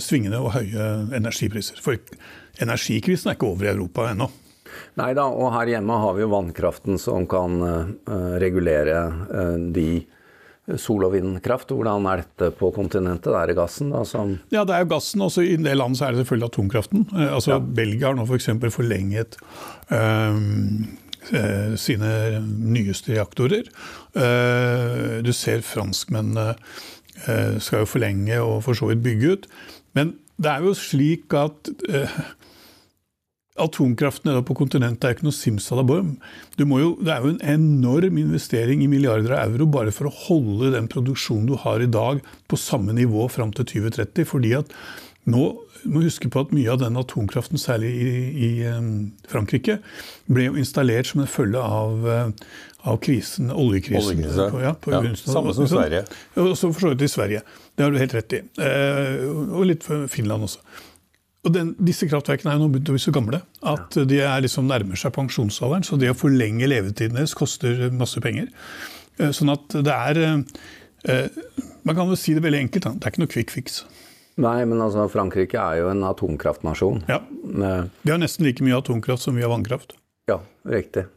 svingende 0.02 0.38
og 0.42 0.54
høye 0.54 0.90
energipriser. 1.14 1.78
For 1.82 1.98
energikrisen 2.62 3.30
er 3.30 3.38
ikke 3.38 3.50
over 3.50 3.66
i 3.66 3.72
Europa 3.72 4.10
ennå. 4.10 4.30
Nei 5.00 5.12
da, 5.18 5.26
og 5.30 5.52
her 5.54 5.74
hjemme 5.76 5.98
har 6.02 6.16
vi 6.16 6.24
jo 6.24 6.32
vannkraften 6.32 6.98
som 7.00 7.26
kan 7.30 7.60
uh, 7.62 7.92
regulere 8.42 9.04
uh, 9.30 9.58
de 9.74 9.90
sol- 10.78 11.04
og 11.06 11.14
vindkraft. 11.14 11.72
Hvordan 11.74 12.06
er 12.10 12.22
dette 12.24 12.50
på 12.58 12.70
kontinentet? 12.74 13.32
Er 13.34 13.50
det 13.50 13.58
gassen 13.58 13.92
da 13.94 14.04
som 14.06 14.36
Ja, 14.52 14.64
det 14.64 14.76
er 14.76 14.84
jo 14.84 14.92
gassen. 14.94 15.24
Også 15.24 15.44
I 15.44 15.56
en 15.56 15.66
del 15.66 15.80
land 15.80 15.98
så 15.98 16.06
er 16.06 16.14
det 16.14 16.24
selvfølgelig 16.24 16.50
atomkraften. 16.52 17.06
Eh, 17.16 17.34
altså 17.34 17.56
ja. 17.56 17.60
Belgia 17.60 18.10
har 18.10 18.18
nå 18.18 18.26
f.eks. 18.28 18.50
For 18.60 18.76
forlenget 18.80 19.38
um, 19.90 20.86
sine 21.80 22.12
nyeste 22.44 23.14
reaktorer. 23.16 23.68
Uh, 24.14 25.20
du 25.24 25.32
ser 25.36 25.64
franskmennene 25.66 26.54
uh, 26.54 27.56
skal 27.58 27.84
jo 27.84 27.90
forlenge 27.90 28.40
og 28.42 28.60
for 28.66 28.78
så 28.78 28.92
vidt 28.92 29.04
bygge 29.06 29.36
ut. 29.36 29.48
Men 29.98 30.18
det 30.40 30.52
er 30.54 30.64
jo 30.64 30.76
slik 30.76 31.34
at 31.36 31.72
uh, 31.90 32.20
atomkraften 33.58 34.30
nede 34.30 34.44
på 34.46 34.54
kontinentet 34.56 35.04
er 35.04 35.16
ikke 35.16 35.26
noe 35.26 35.36
simsalabim. 35.36 36.14
det 36.56 36.66
er 36.66 37.24
jo 37.24 37.32
en 37.32 37.42
enorm 37.42 38.18
investering 38.18 38.82
i 38.82 38.88
milliarder 38.88 39.34
av 39.36 39.54
euro 39.54 39.66
bare 39.66 39.90
for 39.90 40.06
å 40.06 40.16
holde 40.28 40.72
den 40.76 40.88
produksjonen 40.88 41.46
du 41.46 41.56
har 41.56 41.80
i 41.80 41.90
dag 41.90 42.20
på 42.48 42.56
samme 42.56 42.92
nivå 42.92 43.28
fram 43.28 43.52
til 43.52 43.64
2030. 43.64 44.24
fordi 44.24 44.54
at 44.54 44.70
nå 45.24 45.50
må 45.84 46.02
huske 46.04 46.28
på 46.28 46.42
at 46.44 46.52
Mye 46.52 46.72
av 46.72 46.80
den 46.82 46.98
atomkraften, 47.00 47.58
særlig 47.60 47.90
i, 47.90 48.10
i 48.46 48.50
Frankrike, 49.30 49.78
ble 50.28 50.50
jo 50.50 50.58
installert 50.60 51.08
som 51.08 51.22
en 51.22 51.30
følge 51.30 51.60
av, 51.60 52.04
uh, 52.04 52.28
av 52.84 53.00
krisen, 53.04 53.50
oljekrisen. 53.50 54.20
Oljekrise. 54.20 54.50
På, 54.52 54.60
ja, 54.60 54.74
på 54.76 54.92
ja, 54.92 55.02
samme 55.16 55.54
som 55.56 55.68
Sverige. 55.70 56.04
Og 56.36 56.52
så 56.52 56.68
for 56.72 56.84
så 56.84 56.92
vidt 56.92 57.06
i 57.06 57.10
Sverige. 57.12 57.42
Det 57.76 57.86
har 57.86 57.94
du 57.94 58.00
helt 58.00 58.16
rett 58.16 58.36
i. 58.36 58.42
Uh, 58.60 59.56
og 59.56 59.66
litt 59.70 59.86
for 59.86 60.04
Finland 60.12 60.48
også. 60.48 60.60
Og 61.40 61.54
den, 61.54 61.72
disse 61.80 62.04
kraftverkene 62.08 62.52
er 62.52 62.58
jo 62.58 62.66
nå 62.66 62.74
begynt 62.74 62.90
å 62.92 62.94
bli 62.96 63.00
så 63.00 63.12
gamle 63.16 63.40
at 63.70 63.96
de 64.10 64.18
er 64.20 64.42
liksom 64.44 64.66
nærmer 64.68 64.98
seg 65.00 65.14
pensjonsalderen. 65.16 65.86
Så 65.86 65.96
det 66.00 66.12
å 66.12 66.18
forlenge 66.18 66.68
levetiden 66.68 67.16
deres 67.16 67.36
koster 67.36 67.86
masse 67.96 68.20
penger. 68.20 68.50
Eh, 69.16 69.32
sånn 69.36 69.52
at 69.52 69.78
det 69.80 69.94
er 69.94 70.20
eh, 70.20 70.42
eh, 71.08 71.40
Man 71.84 71.96
kan 71.96 72.12
jo 72.12 72.18
si 72.18 72.36
det 72.36 72.44
veldig 72.44 72.66
enkelt, 72.66 72.90
det 72.92 73.08
er 73.08 73.14
ikke 73.14 73.24
noe 73.24 73.32
quick 73.32 73.54
fix. 73.54 73.80
Nei, 74.40 74.58
men 74.68 74.80
altså 74.84 75.06
Frankrike 75.12 75.60
er 75.60 75.80
jo 75.80 75.88
en 75.92 76.04
atomkraftnasjon. 76.06 77.02
Ja. 77.10 77.18
Vi 77.40 78.12
har 78.12 78.20
nesten 78.20 78.46
like 78.46 78.64
mye 78.64 78.78
atomkraft 78.78 79.24
som 79.24 79.36
vi 79.36 79.44
har 79.44 79.52
vannkraft. 79.52 79.96
Ja, 80.30 80.38
riktig. 80.68 81.08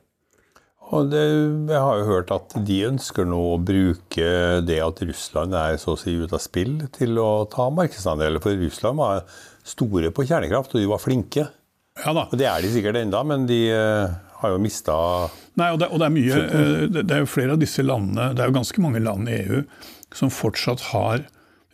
Og 0.94 1.10
det, 1.10 1.24
jeg 1.72 1.82
har 1.82 2.00
jo 2.00 2.10
hørt 2.10 2.32
at 2.36 2.54
de 2.68 2.78
ønsker 2.90 3.26
nå 3.26 3.40
å 3.56 3.62
bruke 3.62 4.28
det 4.66 4.78
at 4.84 5.02
Russland 5.10 5.56
er 5.58 5.80
så 5.82 5.96
å 5.96 6.00
si 6.00 6.14
ute 6.20 6.38
av 6.38 6.44
spill, 6.44 6.78
til 6.94 7.18
å 7.22 7.46
ta 7.50 7.70
markedsandeler. 7.74 8.42
For 8.44 8.60
Russland 8.62 9.02
var 9.02 9.24
store 9.66 10.12
på 10.14 10.28
kjernekraft, 10.30 10.76
og 10.76 10.84
de 10.84 10.92
var 10.92 11.02
flinke. 11.02 11.48
Ja 12.04 12.14
da. 12.14 12.28
Og 12.30 12.38
Det 12.38 12.48
er 12.50 12.62
de 12.62 12.72
sikkert 12.74 13.00
enda, 13.02 13.24
men 13.26 13.48
de 13.50 13.60
uh, 13.74 14.14
har 14.42 14.56
jo 14.56 14.62
mista 14.62 14.96
Nei, 15.60 15.70
og 15.70 15.78
det, 15.82 15.92
og 15.94 16.02
det, 16.02 16.08
er 16.08 16.14
mye, 16.16 16.40
uh, 16.50 16.86
det, 16.90 17.04
er 17.06 17.22
jo 17.22 17.30
flere 17.30 17.54
av 17.56 17.62
disse 17.62 17.86
landene, 17.86 18.32
det 18.34 18.44
er 18.44 18.50
jo 18.50 18.58
ganske 18.58 18.82
mange 18.84 19.02
land 19.04 19.30
i 19.30 19.44
EU 19.44 19.62
som 20.14 20.34
fortsatt 20.34 20.90
har 20.92 21.28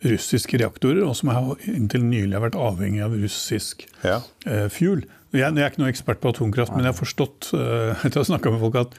russiske 0.04 0.56
reaktorer, 0.60 1.02
og 1.04 1.16
som 1.18 1.32
har 1.32 1.64
inntil 1.68 2.04
nylig 2.06 2.36
har 2.36 2.46
vært 2.46 2.60
avhengig 2.60 3.02
av 3.04 3.16
russisk 3.20 3.84
ja. 4.04 4.20
uh, 4.48 4.68
fuel. 4.72 5.04
Jeg, 5.30 5.42
jeg, 5.42 5.62
er 5.62 5.68
ikke 5.70 5.82
noen 5.82 5.92
ekspert 5.92 6.22
på 6.22 6.32
atomkraft, 6.34 6.74
men 6.74 6.86
jeg 6.86 6.94
har 6.94 6.98
forstått 6.98 7.52
etter 8.04 8.18
å 8.18 8.24
ha 8.24 8.30
snakka 8.32 8.54
med 8.54 8.64
folk 8.64 8.80
at, 8.80 8.96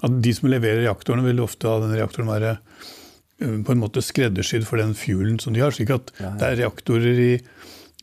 at, 0.00 0.20
de 0.24 0.36
som 0.36 0.48
leverer 0.48 0.84
reaktorene, 0.86 1.26
vil 1.28 1.44
ofte 1.44 1.68
ha 1.68 1.80
den 1.84 1.96
reaktoren 1.96 2.30
være 2.30 2.56
på 3.38 3.70
en 3.70 3.78
måte 3.78 4.02
skreddersydd 4.02 4.64
for 4.66 4.82
den 4.82 4.96
fuelen 4.98 5.36
som 5.38 5.54
de 5.54 5.62
har. 5.62 5.70
slik 5.70 5.92
at 5.94 6.08
ja, 6.16 6.24
ja. 6.24 6.30
det 6.40 6.46
er 6.48 6.56
reaktorer 6.64 7.20
i 7.22 7.32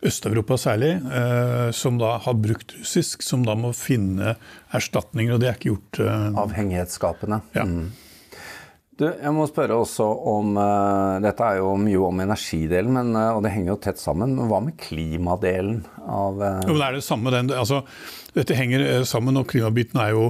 Øst-Europa 0.05 0.57
særlig, 0.59 0.91
eh, 1.17 1.71
som 1.71 1.97
da 1.97 2.17
har 2.21 2.33
brukt 2.37 2.75
russisk, 2.77 3.23
som 3.23 3.45
da 3.45 3.55
må 3.57 3.71
finne 3.73 4.35
erstatninger. 4.75 5.33
Og 5.33 5.41
det 5.41 5.49
er 5.49 5.57
ikke 5.57 5.71
gjort 5.71 6.01
eh, 6.03 6.25
Avhengighetsskapende. 6.43 7.39
Ja. 7.55 7.63
Mm. 7.65 7.87
Du, 8.95 9.03
jeg 9.09 9.31
må 9.35 9.43
spørre 9.49 9.75
også 9.75 10.05
om 10.31 10.53
uh, 10.55 11.17
Dette 11.23 11.43
er 11.43 11.59
jo 11.59 11.73
mye 11.79 12.03
om 12.07 12.21
energidelen, 12.23 12.93
men, 12.95 13.09
uh, 13.17 13.33
og 13.35 13.41
det 13.43 13.51
henger 13.51 13.73
jo 13.73 13.81
tett 13.83 13.99
sammen. 13.99 14.37
Men 14.37 14.47
hva 14.51 14.61
med 14.63 14.77
klimadelen 14.79 15.81
av 15.99 16.39
uh... 16.39 16.61
Jo, 16.63 16.77
det 16.77 16.85
er 16.85 16.95
det 16.95 17.03
samme. 17.03 17.33
Den, 17.35 17.51
altså, 17.51 17.81
dette 18.37 18.55
henger 18.55 19.03
sammen, 19.07 19.35
og 19.41 19.49
klimabiten 19.51 19.99
er 19.99 20.15
jo 20.15 20.29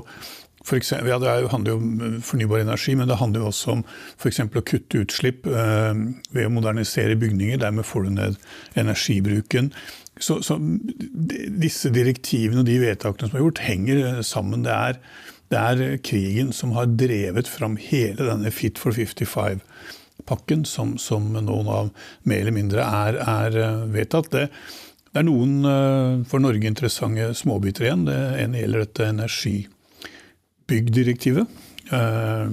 for 0.65 0.79
eksempel, 0.79 1.11
ja, 1.11 1.19
Det 1.21 1.51
handler 1.51 1.75
jo 1.75 1.77
om 1.77 2.21
fornybar 2.25 2.63
energi, 2.63 2.95
men 2.97 3.05
det 3.05 3.19
handler 3.19 3.43
jo 3.43 3.49
også 3.51 3.75
om 3.75 3.83
f.eks. 4.17 4.39
å 4.49 4.63
kutte 4.65 5.03
utslipp 5.03 5.45
ved 5.45 6.39
å 6.41 6.53
modernisere 6.55 7.13
bygninger. 7.21 7.59
Dermed 7.61 7.85
får 7.85 8.07
du 8.07 8.15
ned 8.15 8.39
energibruken. 8.73 9.69
Så, 10.17 10.39
så 10.41 10.57
disse 10.57 11.91
direktivene 11.93 12.63
og 12.63 12.65
de 12.65 12.79
vedtakene 12.81 13.29
som 13.29 13.37
er 13.37 13.45
gjort, 13.45 13.61
henger 13.67 14.23
sammen. 14.25 14.65
Det 14.65 14.73
er 14.73 14.97
det 15.53 15.59
er 15.59 15.99
krigen 16.05 16.53
som 16.55 16.71
har 16.75 16.85
drevet 16.97 17.47
fram 17.49 17.75
hele 17.77 18.25
denne 18.25 18.51
Fit 18.53 18.77
for 18.81 18.91
55-pakken, 18.95 20.65
som, 20.65 20.97
som, 21.01 21.33
noen 21.35 21.67
av 21.69 21.89
mer 22.23 22.39
eller 22.41 22.51
mindre 22.55 22.81
er, 22.81 23.13
er 23.21 23.57
eh, 23.61 23.89
vedtatt. 23.93 24.31
Det, 24.33 24.49
det, 25.11 25.19
er 25.21 25.25
noen 25.27 25.65
eh, 25.69 26.25
for 26.29 26.39
Norge 26.41 26.67
interessante 26.69 27.33
småbiter 27.37 27.83
igjen. 27.85 28.05
Det 28.09 28.19
ene 28.41 28.59
gjelder 28.63 28.79
dette 28.87 29.11
energibyggdirektivet. 29.13 31.45
Eh, 31.93 32.47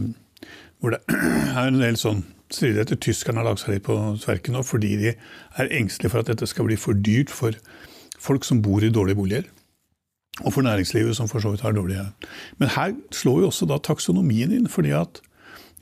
hvor 0.83 0.91
det 0.93 1.01
er 1.63 1.67
en 1.71 1.81
del 1.81 1.97
sånn 2.01 2.23
stridigheter. 2.53 2.97
Tyskerne 3.01 3.39
har 3.41 3.47
lagt 3.49 3.63
seg 3.65 3.73
litt 3.77 3.89
på 3.89 3.97
tverken 4.21 4.53
nå 4.59 4.63
fordi 4.67 4.93
de 5.01 5.11
er 5.15 5.75
engstelige 5.81 6.13
for 6.13 6.21
at 6.21 6.31
dette 6.35 6.47
skal 6.51 6.67
bli 6.69 6.77
for 6.81 6.93
dyrt 6.99 7.31
for 7.33 7.53
folk 8.23 8.45
som 8.47 8.63
bor 8.65 8.81
i 8.85 8.93
dårlige 8.93 9.19
boliger. 9.19 9.45
Og 10.41 10.49
for 10.55 10.65
næringslivet, 10.65 11.17
som 11.17 11.29
for 11.29 11.45
så 11.45 11.53
vidt 11.53 11.61
har 11.61 11.75
dårlige 11.77 12.07
Men 12.59 12.73
her 12.73 12.95
slår 13.13 13.43
jo 13.43 13.51
også 13.51 13.69
da 13.69 13.77
taksonomien 13.79 14.53
inn. 14.53 14.69
fordi 14.69 14.95
at 14.97 15.21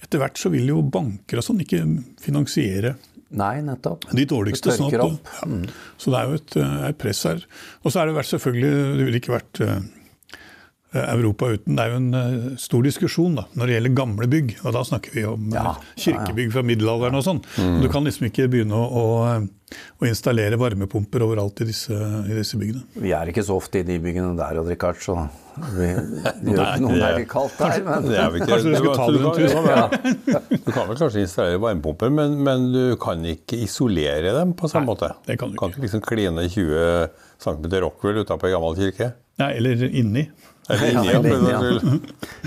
etter 0.03 0.19
hvert 0.19 0.39
så 0.41 0.51
vil 0.51 0.67
jo 0.67 0.83
banker 0.83 1.39
og 1.39 1.45
sånn 1.45 1.61
ikke 1.63 1.85
finansiere 2.21 2.97
Nei, 3.31 3.61
nettopp. 3.63 4.09
De 4.11 4.25
dårligste. 4.27 4.73
Det 4.73 4.81
sånn 4.81 4.97
opp. 4.99 5.29
Ja. 5.39 5.47
Mm. 5.47 5.67
Så 6.03 6.11
det 6.11 6.19
er 6.19 6.27
jo 6.27 6.39
et, 6.41 6.57
eh, 6.59 6.89
et 6.89 6.99
press 6.99 7.23
her. 7.23 7.45
Og 7.85 7.93
så 7.93 8.01
er 8.01 8.09
det 8.09 8.17
vært 8.17 8.33
selvfølgelig 8.33 8.73
Det 8.99 9.05
ville 9.07 9.21
ikke 9.21 9.37
vært 9.37 9.61
Eh, 9.61 9.81
Europa 10.93 11.47
uten. 11.55 11.77
Det 11.79 11.85
er 11.85 11.93
jo 11.93 11.99
en 12.01 12.11
uh, 12.17 12.59
stor 12.59 12.83
diskusjon 12.83 13.37
da, 13.39 13.47
når 13.55 13.69
det 13.69 13.77
gjelder 13.77 13.97
gamle 14.01 14.27
bygg. 14.31 14.57
og 14.65 14.75
Da 14.75 14.83
snakker 14.87 15.15
vi 15.15 15.25
om 15.29 15.53
ja, 15.55 15.71
uh, 15.77 15.85
kirkebygg 15.95 16.51
fra 16.55 16.65
middelalderen 16.67 17.19
og 17.21 17.27
sånn. 17.27 17.41
Mm. 17.63 17.77
Du 17.85 17.89
kan 17.93 18.07
liksom 18.07 18.27
ikke 18.27 18.49
begynne 18.51 18.75
å, 18.75 18.89
å, 18.91 19.77
å 20.03 20.09
installere 20.09 20.59
varmepumper 20.59 21.23
overalt 21.23 21.63
i 21.63 21.69
disse, 21.69 21.95
i 21.95 22.35
disse, 22.35 22.59
byggene. 22.59 22.83
Vi 23.07 23.15
er 23.15 23.31
ikke 23.31 23.47
så 23.47 23.61
ofte 23.61 23.85
i 23.85 23.87
de 23.87 24.01
byggene 24.03 24.35
der, 24.41 24.59
Odd 24.65 24.73
Rikard, 24.73 24.99
så 25.05 25.17
vi, 25.77 25.93
det 26.43 26.57
gjør 26.57 26.65
ikke 26.65 26.83
noe 26.89 26.99
det 26.99 27.13
er 27.13 27.25
kaldt 27.37 27.63
der. 27.63 27.79
Men... 27.87 28.11
Det 28.11 28.19
er 28.19 28.41
ikke, 28.41 28.51
kanskje 28.51 28.75
du 28.75 28.79
skulle 28.81 28.99
ta 28.99 29.09
det 29.15 29.23
en 29.23 29.33
tur? 29.39 29.71
Ja. 29.71 30.45
Du 30.67 30.75
kan 30.75 30.91
vel 30.91 30.99
kanskje 30.99 31.23
installere 31.25 31.63
varmepumper, 31.63 32.11
men, 32.15 32.37
men, 32.47 32.69
du 32.75 32.99
kan 33.01 33.23
ikke 33.27 33.59
isolere 33.63 34.35
dem 34.35 34.53
på 34.59 34.69
samme 34.71 34.87
Nei, 34.87 34.93
måte? 34.93 35.15
Det 35.27 35.39
kan 35.39 35.51
du 35.51 35.55
ikke. 35.55 35.63
Kan 35.63 35.75
ikke 35.75 35.87
liksom 35.87 36.03
kline 36.07 36.47
20 36.47 37.11
cm 37.43 37.75
Rockwell 37.87 38.23
utapå 38.23 38.51
ei 38.51 38.55
gammel 38.55 38.79
kirke? 38.79 39.13
Nei, 39.41 39.55
eller 39.57 39.85
inni. 39.89 40.27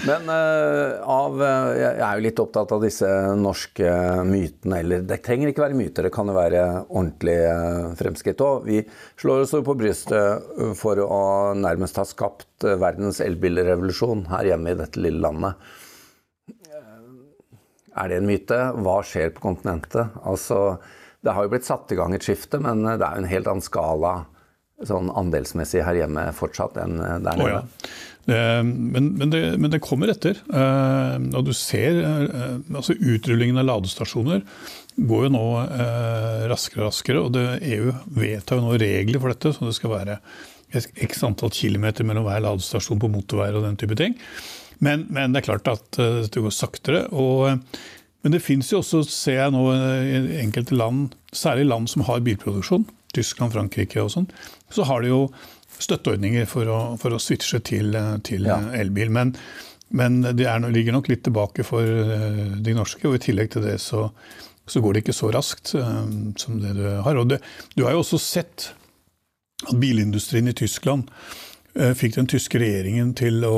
Men 0.07 0.29
uh, 0.29 1.01
av, 1.09 1.35
uh, 1.39 1.71
jeg 1.75 1.99
er 1.99 2.17
jo 2.17 2.23
litt 2.25 2.41
opptatt 2.43 2.71
av 2.75 2.81
disse 2.83 3.09
norske 3.39 3.93
mytene. 4.27 4.79
Eller 4.79 5.05
det 5.07 5.19
trenger 5.25 5.51
ikke 5.51 5.65
være 5.65 5.77
myter, 5.79 6.07
det 6.07 6.13
kan 6.15 6.29
jo 6.31 6.35
være 6.37 6.63
ordentlige 6.87 7.51
uh, 7.51 7.93
fremskritt 7.99 8.43
òg. 8.43 8.67
Vi 8.69 8.81
slår 9.21 9.45
oss 9.45 9.55
på 9.67 9.77
brystet 9.79 10.75
for 10.79 10.99
å 11.03 11.21
nærmest 11.57 11.99
ha 12.01 12.05
skapt 12.07 12.63
verdens 12.63 13.21
elbilrevolusjon 13.23 14.27
her 14.31 14.53
hjemme 14.53 14.73
i 14.73 14.79
dette 14.79 15.01
lille 15.03 15.23
landet. 15.23 15.53
Er 17.93 18.09
det 18.09 18.17
en 18.17 18.29
myte? 18.29 18.57
Hva 18.81 18.97
skjer 19.05 19.35
på 19.35 19.43
kontinentet? 19.43 20.15
Altså, 20.25 20.79
det 21.21 21.35
har 21.35 21.45
jo 21.45 21.51
blitt 21.53 21.67
satt 21.67 21.91
i 21.93 21.97
gang 21.99 22.15
et 22.15 22.25
skifte, 22.25 22.57
men 22.63 22.81
det 22.87 23.03
er 23.05 23.19
jo 23.19 23.21
en 23.21 23.29
helt 23.29 23.49
annen 23.51 23.65
skala 23.65 24.13
sånn 24.89 25.11
andelsmessig 25.13 25.83
her 25.85 26.03
hjemme 26.03 26.27
fortsatt 26.37 26.79
enn 26.83 26.97
der 26.99 27.37
nede. 27.39 27.43
Oh, 27.43 27.51
ja. 27.51 27.63
Men, 28.25 29.07
men, 29.17 29.29
det, 29.29 29.41
men, 29.57 29.69
det, 29.71 29.81
kommer 29.83 30.11
etter. 30.13 30.37
Eh, 30.47 31.15
og 31.35 31.43
du 31.43 31.51
ser 31.57 31.99
eh, 31.99 32.55
altså 32.71 32.95
Utrullingen 32.95 33.59
av 33.59 33.67
ladestasjoner 33.67 34.45
går 34.95 35.25
jo 35.25 35.33
nå 35.33 35.45
eh, 35.65 36.45
raskere 36.51 36.85
og 36.85 36.91
raskere. 36.91 37.23
og 37.23 37.33
det, 37.35 37.45
EU 37.75 37.91
vedtar 38.15 38.59
jo 38.59 38.67
nå 38.67 38.77
regler 38.79 39.19
for 39.19 39.33
dette, 39.33 39.51
så 39.55 39.67
det 39.67 39.75
skal 39.75 39.95
være 39.97 40.19
x 40.73 41.25
antall 41.27 41.51
kilometer 41.53 42.07
mellom 42.07 42.25
hver 42.25 42.45
ladestasjon 42.45 43.01
på 43.01 43.11
motorveier 43.11 43.59
og 43.59 43.67
den 43.67 43.75
type 43.81 43.97
ting. 43.99 44.15
Men, 44.83 45.05
men 45.13 45.35
det 45.35 45.43
er 45.43 45.51
klart 45.51 45.67
at 45.69 45.99
dette 45.99 46.41
går 46.41 46.55
saktere. 46.55 47.05
og 47.11 47.59
men 48.23 48.31
det 48.31 48.39
fins 48.39 48.69
jo 48.71 48.79
også, 48.79 49.01
ser 49.03 49.41
jeg 49.41 49.51
nå, 49.51 49.61
i 49.75 50.37
enkelte 50.39 50.77
land, 50.79 51.11
særlig 51.35 51.65
land 51.67 51.89
som 51.91 52.05
har 52.07 52.23
bilproduksjon, 52.23 52.85
Tyskland, 53.13 53.53
Frankrike 53.55 54.01
og 54.03 54.11
sånn, 54.13 54.29
så 54.73 54.85
har 54.89 55.03
de 55.03 55.11
jo 55.13 55.21
støtteordninger 55.81 56.47
for 56.49 56.69
å, 56.69 56.79
for 57.01 57.15
å 57.15 57.21
switche 57.21 57.59
til, 57.65 57.95
til 58.25 58.47
ja. 58.49 58.59
elbil. 58.77 59.11
Men, 59.13 59.33
men 59.93 60.21
de 60.23 60.47
er, 60.49 60.63
ligger 60.73 60.95
nok 60.97 61.09
litt 61.11 61.23
tilbake 61.25 61.65
for 61.67 61.83
eh, 61.83 62.57
de 62.63 62.75
norske, 62.77 63.05
og 63.09 63.17
i 63.17 63.23
tillegg 63.27 63.53
til 63.53 63.65
det 63.65 63.77
så, 63.83 64.07
så 64.69 64.83
går 64.83 64.95
det 64.95 65.03
ikke 65.03 65.17
så 65.17 65.31
raskt 65.33 65.75
um, 65.79 66.33
som 66.39 66.59
det 66.61 66.75
du 66.77 66.85
har. 67.05 67.19
Og 67.19 67.33
det, 67.33 67.41
du 67.75 67.85
har 67.85 67.95
jo 67.97 68.03
også 68.03 68.21
sett 68.21 68.71
at 69.63 69.77
bilindustrien 69.79 70.49
i 70.51 70.57
Tyskland 70.57 71.09
uh, 71.79 71.93
fikk 71.97 72.19
den 72.19 72.29
tyske 72.31 72.61
regjeringen 72.61 73.15
til 73.17 73.43
å 73.47 73.55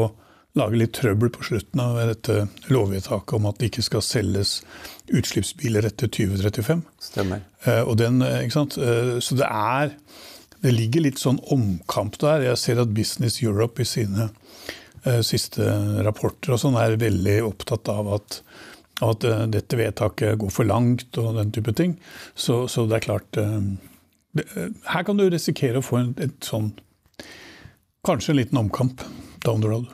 lage 0.56 0.80
litt 0.80 0.94
trøbbel 0.96 1.32
på 1.36 1.44
slutten 1.50 1.82
av 1.84 1.98
dette 2.00 2.46
lovvedtaket 2.72 3.36
om 3.38 3.50
at 3.50 3.60
det 3.60 3.72
ikke 3.72 3.86
skal 3.90 4.04
selges 4.06 4.58
utslippsbiler 5.12 5.88
etter 5.90 6.12
2035. 6.12 6.86
Stemmer. 7.04 7.44
Og 7.86 7.98
den, 8.00 8.24
sant? 8.54 8.78
Uh, 8.80 9.18
så 9.24 9.38
det 9.40 9.50
er 9.50 9.94
det 10.66 10.72
ligger 10.74 11.04
litt 11.06 11.20
sånn 11.22 11.38
omkamp 11.54 12.16
der. 12.22 12.48
Jeg 12.48 12.58
ser 12.58 12.80
at 12.82 12.94
Business 12.96 13.42
Europe 13.44 13.84
i 13.84 13.86
sine 13.86 14.32
siste 15.22 15.62
rapporter 16.02 16.56
og 16.56 16.58
sånn 16.58 16.78
er 16.82 16.96
veldig 16.98 17.36
opptatt 17.46 17.92
av 17.94 18.08
at, 18.16 18.40
at 19.06 19.28
dette 19.54 19.78
vedtaket 19.78 20.40
går 20.42 20.54
for 20.54 20.66
langt 20.66 21.20
og 21.22 21.36
den 21.38 21.52
type 21.54 21.76
ting. 21.78 21.94
Så, 22.34 22.64
så 22.72 22.88
det 22.90 22.98
er 22.98 23.06
klart 23.06 23.38
det, 23.38 23.46
Her 24.90 25.06
kan 25.06 25.22
du 25.22 25.28
risikere 25.30 25.84
å 25.84 25.86
få 25.86 26.02
en, 26.02 26.16
et 26.18 26.50
sånn 26.50 26.72
Kanskje 28.06 28.34
en 28.34 28.38
liten 28.38 28.60
omkamp 28.62 29.02
down 29.46 29.62
the 29.62 29.70
road. 29.70 29.88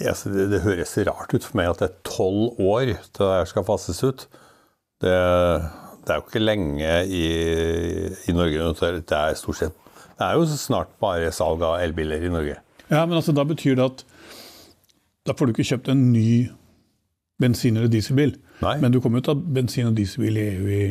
Ja, 0.00 0.14
det, 0.16 0.46
det, 0.52 0.62
høres 0.64 0.96
rart 1.06 1.34
ut 1.34 1.44
for 1.44 1.60
meg 1.60 1.70
at 1.70 1.82
det 1.82 1.90
er 1.90 1.98
tolv 2.08 2.56
år 2.62 2.94
til 3.12 3.26
det 3.28 3.48
skal 3.50 3.66
fases 3.68 4.00
ut. 4.06 4.26
Det 5.04 5.16
det 6.00 6.14
er 6.14 6.20
jo 6.20 6.26
ikke 6.26 6.40
lenge 6.42 6.92
i, 7.06 7.24
i 8.30 8.34
Norge. 8.34 8.70
Det 8.80 9.16
er 9.16 9.36
stort 9.38 9.58
sett 9.60 9.76
Det 10.16 10.26
er 10.26 10.38
jo 10.38 10.46
snart 10.58 10.92
bare 11.00 11.32
salg 11.32 11.62
av 11.64 11.80
elbiler 11.84 12.24
i 12.24 12.32
Norge. 12.32 12.56
Ja, 12.90 13.04
men 13.04 13.18
altså, 13.18 13.34
da 13.36 13.44
betyr 13.46 13.76
det 13.78 13.84
at 13.84 14.02
da 15.28 15.36
får 15.36 15.46
du 15.46 15.52
ikke 15.54 15.68
kjøpt 15.68 15.90
en 15.92 16.08
ny 16.12 16.48
bensin- 17.40 17.76
eller 17.76 17.92
dieselbil. 17.92 18.34
Nei. 18.64 18.74
Men 18.82 18.92
du 18.92 18.98
kommer 19.00 19.20
jo 19.20 19.28
til 19.28 19.34
å 19.34 19.38
ha 19.38 19.54
bensin- 19.60 19.88
og 19.92 19.94
dieselbil 19.96 20.40
i 20.40 20.46
EU 20.48 20.66
i 20.66 20.82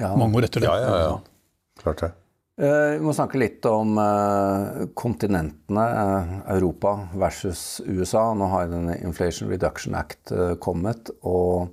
ja. 0.00 0.14
mange 0.16 0.38
år 0.38 0.48
etter 0.48 0.64
det. 0.64 0.70
Ja, 0.70 0.78
ja, 0.80 0.96
ja. 1.04 1.52
Klart 1.82 2.04
det. 2.06 2.12
Eh, 2.60 2.94
vi 2.98 3.04
må 3.04 3.14
snakke 3.16 3.40
litt 3.40 3.64
om 3.64 3.96
uh, 3.96 4.86
kontinentene. 4.92 5.84
Uh, 5.84 6.34
Europa 6.56 6.96
versus 7.16 7.80
USA. 7.86 8.26
Nå 8.36 8.50
har 8.52 8.68
denne 8.68 8.98
Inflation 9.00 9.48
Reduction 9.48 9.96
Act 9.96 10.34
kommet. 10.60 11.12
og 11.22 11.72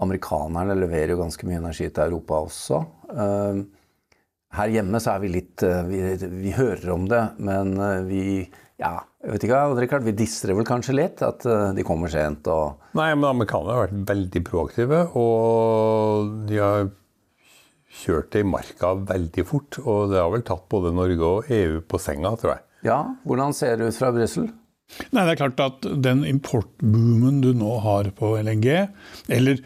Amerikanerne 0.00 0.76
leverer 0.76 1.14
jo 1.14 1.22
ganske 1.22 1.48
mye 1.48 1.58
energi 1.62 1.88
til 1.88 2.10
Europa 2.10 2.42
også. 2.44 2.82
Her 4.56 4.72
hjemme 4.72 5.00
så 5.02 5.16
er 5.16 5.24
vi 5.24 5.32
litt 5.32 5.64
eh, 5.66 5.82
Vi, 5.88 6.00
vi 6.44 6.54
hører 6.56 6.92
om 6.94 7.08
det, 7.10 7.22
men 7.44 7.74
eh, 7.76 8.04
vi 8.06 8.22
ja, 8.76 8.98
jeg 9.24 9.32
vet 9.32 9.44
ikke, 9.46 9.60
Richard, 9.80 10.04
Vi 10.04 10.12
distrer 10.16 10.56
vel 10.56 10.68
kanskje 10.68 10.96
litt, 10.96 11.22
at 11.24 11.46
eh, 11.48 11.70
de 11.76 11.84
kommer 11.86 12.12
sent 12.12 12.48
og 12.52 12.82
Nei, 12.98 13.10
men 13.14 13.28
amerikanerne 13.30 13.76
har 13.76 13.86
vært 13.88 14.06
veldig 14.12 14.42
proaktive, 14.46 15.02
og 15.18 16.46
de 16.48 16.60
har 16.60 16.88
kjørt 18.02 18.30
det 18.34 18.44
i 18.44 18.48
marka 18.48 18.92
veldig 19.08 19.46
fort. 19.48 19.80
Og 19.84 20.12
det 20.12 20.20
har 20.20 20.30
vel 20.34 20.46
tatt 20.46 20.68
både 20.72 20.94
Norge 20.96 21.32
og 21.32 21.50
EU 21.52 21.80
på 21.86 22.00
senga, 22.02 22.34
tror 22.40 22.56
jeg. 22.56 22.64
Ja, 22.86 23.00
Hvordan 23.26 23.56
ser 23.56 23.78
det 23.80 23.90
ut 23.90 23.98
fra 23.98 24.12
Brussel? 24.14 24.50
Nei, 25.10 25.24
det 25.26 25.32
er 25.32 25.40
klart 25.40 25.62
at 25.64 25.86
Den 26.04 26.22
importboomen 26.28 27.40
du 27.42 27.50
nå 27.58 27.78
har 27.82 28.12
på 28.14 28.36
LNG, 28.38 28.68
eller 29.34 29.62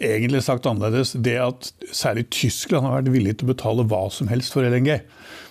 egentlig 0.00 0.44
sagt 0.46 0.68
annerledes, 0.68 1.12
det 1.12 1.36
at 1.42 1.72
særlig 1.92 2.28
Tyskland 2.32 2.86
har 2.86 3.00
vært 3.00 3.14
villig 3.16 3.38
til 3.38 3.48
å 3.48 3.52
betale 3.54 3.86
hva 3.90 4.04
som 4.14 4.30
helst 4.30 4.54
for 4.54 4.64
LNG, 4.64 5.00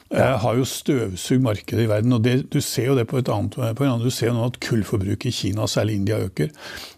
ja. 0.09 0.37
har 0.41 0.57
jo 0.57 0.65
støvsugd 0.65 1.43
markedet 1.45 1.85
i 1.85 1.89
verden. 1.89 2.15
og 2.15 2.23
det, 2.25 2.49
Du 2.49 2.61
ser 2.61 2.89
jo 2.89 2.95
det 2.97 3.05
på 3.11 3.19
et 3.19 3.29
annet 3.29 3.53
program. 3.77 4.01
Du 4.01 4.09
ser 4.09 4.31
jo 4.31 4.37
nå 4.39 4.47
at 4.47 4.59
kullforbruket 4.63 5.29
i 5.29 5.35
Kina, 5.35 5.67
særlig 5.69 5.99
India, 5.99 6.17
øker. 6.17 6.49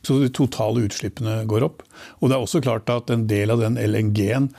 Så 0.05 0.21
de 0.21 0.29
totale 0.31 0.85
utslippene 0.87 1.41
går 1.49 1.67
opp. 1.67 1.83
Og 2.21 2.29
det 2.29 2.37
er 2.37 2.45
også 2.45 2.63
klart 2.63 2.89
at 2.89 3.11
en 3.11 3.27
del 3.27 3.51
av 3.51 3.59
den 3.65 3.75
LNG-en 3.81 4.51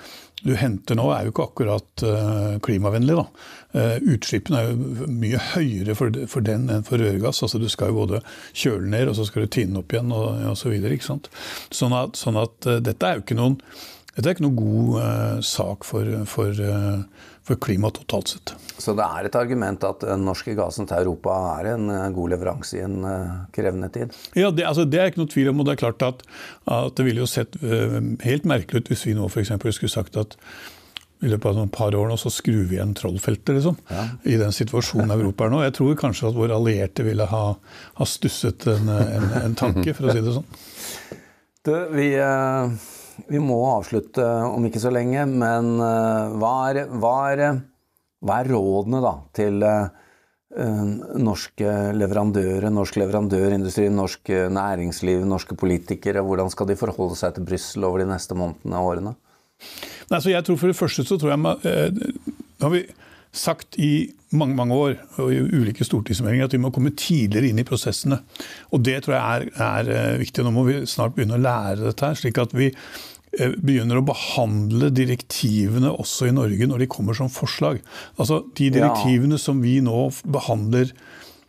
du 0.43 0.55
henter 0.59 0.99
nå, 0.99 1.07
er 1.15 1.27
jo 1.27 1.33
ikke 1.33 1.47
akkurat 1.47 2.05
uh, 2.07 2.59
klimavennlig. 2.65 3.17
da. 3.19 3.25
Uh, 3.73 4.11
utslippene 4.15 4.59
er 4.61 4.71
jo 4.73 5.09
mye 5.11 5.41
høyere 5.53 5.97
for, 5.99 6.43
den 6.45 6.69
enn 6.73 6.87
for 6.87 7.03
rørgass. 7.03 7.45
altså 7.47 7.61
Du 7.63 7.69
skal 7.73 7.93
jo 7.93 8.01
både 8.03 8.23
kjøle 8.51 8.91
ned, 8.91 9.11
og 9.11 9.19
så 9.19 9.29
skal 9.29 9.47
du 9.47 9.55
tinne 9.55 9.83
opp 9.83 9.95
igjen, 9.95 10.13
og, 10.15 10.43
og 10.51 10.59
så 10.59 10.73
videre? 10.73 10.99
Sånn 11.03 11.97
at, 11.97 12.19
sånn 12.19 12.41
at 12.43 12.69
uh, 12.69 12.79
dette 12.85 13.09
er 13.09 13.19
jo 13.19 13.27
ikke 13.27 13.39
noen 13.39 13.59
dette 14.13 14.29
er 14.29 14.35
ikke 14.35 14.45
noen 14.45 14.59
god 14.59 15.45
sak 15.49 15.87
for, 15.89 16.05
for, 16.29 16.59
for 17.47 17.59
klimaet 17.63 18.01
totalt 18.01 18.35
sett. 18.35 18.55
Så 18.83 18.95
det 18.99 19.07
er 19.07 19.29
et 19.29 19.39
argument 19.39 19.85
at 19.87 20.05
den 20.07 20.27
norske 20.27 20.55
gassen 20.59 20.89
til 20.91 21.05
Europa 21.05 21.35
er 21.57 21.73
en 21.75 21.89
uh, 21.91 22.11
god 22.15 22.35
leveranse 22.35 22.79
i 22.79 22.85
en 22.85 23.01
krevende 23.55 23.91
tid? 23.95 24.15
Ja, 24.39 24.51
det, 24.51 24.67
altså, 24.69 24.87
det, 24.89 25.01
er 25.01 25.11
ikke 25.11 25.25
noe 25.25 25.33
tvil 25.33 25.51
om. 25.53 25.63
og 25.63 25.69
det 25.69 25.77
er 25.77 25.83
klart 25.85 26.07
at, 26.07 26.23
at 26.71 26.95
det 26.99 27.07
ville 27.07 27.25
jo 27.25 27.31
sett 27.31 27.59
helt 27.63 28.47
merkelig 28.49 28.83
ut 28.83 28.93
hvis 28.93 29.07
vi 29.09 29.17
nå 29.19 29.27
f.eks. 29.31 29.53
skulle 29.77 29.93
sagt 29.93 30.19
at 30.21 30.39
i 31.23 31.31
løpet 31.31 31.53
av 31.53 31.61
et 31.63 31.75
par 31.75 31.95
år 31.95 32.09
nå 32.11 32.17
så 32.19 32.31
skrur 32.35 32.65
vi 32.67 32.77
igjen 32.77 32.97
Trollfeltet, 32.99 33.55
liksom. 33.55 33.77
Ja. 33.93 34.07
I 34.27 34.39
den 34.41 34.55
situasjonen 34.55 35.15
Europa 35.15 35.47
er 35.47 35.53
nå. 35.55 35.61
Jeg 35.63 35.77
tror 35.79 35.99
kanskje 36.01 36.33
at 36.33 36.39
våre 36.39 36.57
allierte 36.59 37.07
ville 37.07 37.29
ha, 37.31 37.43
ha 38.01 38.09
stusset 38.09 38.67
en, 38.73 38.91
en, 38.91 39.29
en, 39.45 39.55
tanke, 39.59 39.95
for 39.95 40.09
å 40.09 40.17
si 40.17 40.25
det 40.25 40.35
sånn. 40.35 40.49
Du, 41.63 41.77
vi... 41.95 42.09
Vi 43.29 43.41
må 43.43 43.59
avslutte 43.73 44.25
om 44.49 44.65
ikke 44.69 44.83
så 44.83 44.93
lenge, 44.95 45.25
men 45.29 45.75
eh, 45.83 46.37
hva 46.41 46.53
er, 46.71 46.85
hva 47.03 47.17
er, 47.33 47.43
hva 48.23 48.39
er 48.41 48.51
rådene 48.53 49.03
da, 49.03 49.13
til 49.35 49.65
uh, 49.67 49.89
norske 51.19 51.75
leverandører, 51.97 52.69
norsk 52.71 52.99
leverandørindustri, 53.01 53.89
norsk 53.91 54.31
næringsliv, 54.55 55.25
norske 55.27 55.57
politikere? 55.59 56.23
Hvordan 56.23 56.53
skal 56.53 56.71
de 56.71 56.79
forholde 56.79 57.19
seg 57.19 57.35
til 57.35 57.47
Brussel 57.49 57.89
over 57.89 58.05
de 58.05 58.09
neste 58.13 58.37
månedene 58.39 58.79
og 58.79 58.93
årene? 58.93 59.15
Nei, 60.13 60.21
så 60.21 60.31
jeg 60.31 60.45
tror 60.47 60.59
For 60.61 60.71
det 60.71 60.79
første 60.79 61.05
så 61.07 61.19
tror 61.19 61.35
jeg 61.35 62.15
har 62.63 62.73
vi 62.75 62.83
sagt 63.33 63.79
i 63.81 63.93
mange 64.33 64.57
mange 64.59 64.77
år 64.77 64.97
og 65.21 65.33
i 65.33 65.41
ulike 65.41 65.87
stortingsmeldinger 65.87 66.49
at 66.49 66.57
vi 66.57 66.61
må 66.63 66.73
komme 66.75 66.95
tidligere 66.97 67.51
inn 67.53 67.61
i 67.63 67.67
prosessene. 67.69 68.23
Og 68.73 68.85
Det 68.85 68.99
tror 69.05 69.17
jeg 69.17 69.53
er, 69.61 69.89
er 69.93 70.21
viktig. 70.23 70.45
Nå 70.45 70.53
må 70.55 70.67
vi 70.69 70.83
snart 70.89 71.17
begynne 71.17 71.39
å 71.39 71.43
lære 71.43 71.83
dette, 71.85 72.07
her, 72.07 72.19
slik 72.19 72.41
at 72.43 72.55
vi 72.57 72.73
Eh, 73.41 73.55
begynner 73.65 73.97
å 73.97 74.05
behandle 74.05 74.91
direktivene 74.93 75.89
også 75.89 76.27
i 76.29 76.35
Norge 76.37 76.67
når 76.69 76.83
de 76.83 76.89
kommer 76.93 77.17
som 77.17 77.31
forslag. 77.33 77.79
Altså 78.21 78.43
De 78.59 78.67
direktivene 78.75 79.39
ja. 79.39 79.41
som 79.41 79.63
vi 79.65 79.79
nå 79.81 80.11
behandler 80.35 80.93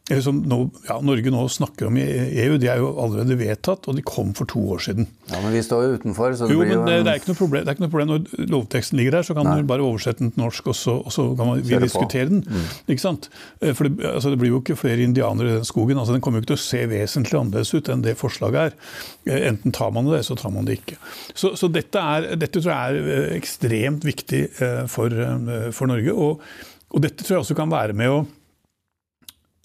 som 0.04 0.42
nå, 0.44 0.58
ja, 0.84 0.98
Norge 1.00 1.32
nå 1.32 1.46
snakker 1.48 1.88
om 1.88 1.96
i 1.96 2.04
EU, 2.44 2.58
de 2.60 2.68
er 2.68 2.82
jo 2.82 2.90
allerede 3.00 3.38
vedtatt, 3.40 3.86
og 3.88 3.96
de 3.96 4.02
kom 4.04 4.34
for 4.36 4.50
to 4.52 4.60
år 4.76 4.82
siden. 4.84 5.06
Ja, 5.30 5.40
Men 5.40 5.54
vi 5.56 5.62
står 5.64 5.86
jo 5.86 5.94
utenfor, 5.96 6.34
så 6.36 6.50
det 6.50 6.58
jo, 6.58 6.60
blir 6.60 6.74
jo 6.74 6.82
men 6.82 6.90
det, 6.90 6.98
det, 7.08 7.14
er 7.32 7.38
problem. 7.40 7.64
Det 7.64 7.72
er 7.72 7.78
ikke 7.78 7.86
noe 7.86 7.94
problem 7.94 8.12
Når 8.12 8.50
lovteksten 8.52 9.00
ligger 9.00 9.16
der, 9.16 9.24
så 9.24 9.38
kan 9.38 9.48
du 9.48 9.70
bare 9.70 9.86
oversette 9.86 10.20
den 10.20 10.34
til 10.36 10.44
norsk, 10.44 10.68
og 10.74 10.76
så, 10.76 10.98
og 11.00 11.16
så 11.16 11.30
kan 11.40 11.54
man, 11.54 11.64
vi 11.64 11.80
diskutere 11.86 12.28
den. 12.34 12.44
Mm. 12.44 12.68
Ikke 12.92 13.06
sant? 13.06 13.30
Eh, 13.62 13.72
for 13.72 13.88
det, 13.88 14.04
altså, 14.12 14.34
det, 14.34 14.42
blir 14.44 14.52
jo 14.52 14.60
ikke 14.60 14.78
flere 14.84 15.08
indianere 15.08 15.48
i 15.48 15.56
den 15.62 15.72
skogen. 15.72 15.98
altså 15.98 16.18
Den 16.18 16.28
kommer 16.28 16.42
jo 16.42 16.44
ikke 16.44 16.52
til 16.52 16.60
å 16.60 16.66
se 16.66 16.84
vesentlig 16.92 17.40
annerledes 17.40 17.72
ut 17.72 17.96
enn 17.96 18.04
det 18.04 18.18
forslaget 18.20 18.62
er. 18.66 18.78
Eh, 19.24 19.48
enten 19.54 19.72
tar 19.72 19.96
man 19.96 20.12
det, 20.12 20.26
så 20.28 20.36
tar 20.36 20.52
man 20.52 20.68
det 20.68 20.82
ikke. 20.82 21.00
Så, 21.32 21.56
så 21.56 21.72
dette, 21.72 22.04
er, 22.04 22.34
dette, 22.36 22.60
tror 22.60 22.76
jeg 22.76 23.00
er 23.00 23.12
eh, 23.16 23.34
ekstremt 23.40 24.04
viktig 24.04 24.46
for, 24.92 25.16
for 25.72 25.88
Norge. 25.88 26.12
Og, 26.12 26.44
og 26.92 27.08
dette 27.08 27.24
tror 27.24 27.38
jeg 27.38 27.46
også 27.48 27.56
kan 27.64 27.72
være 27.72 27.96
med 27.96 28.12
å 28.12 28.24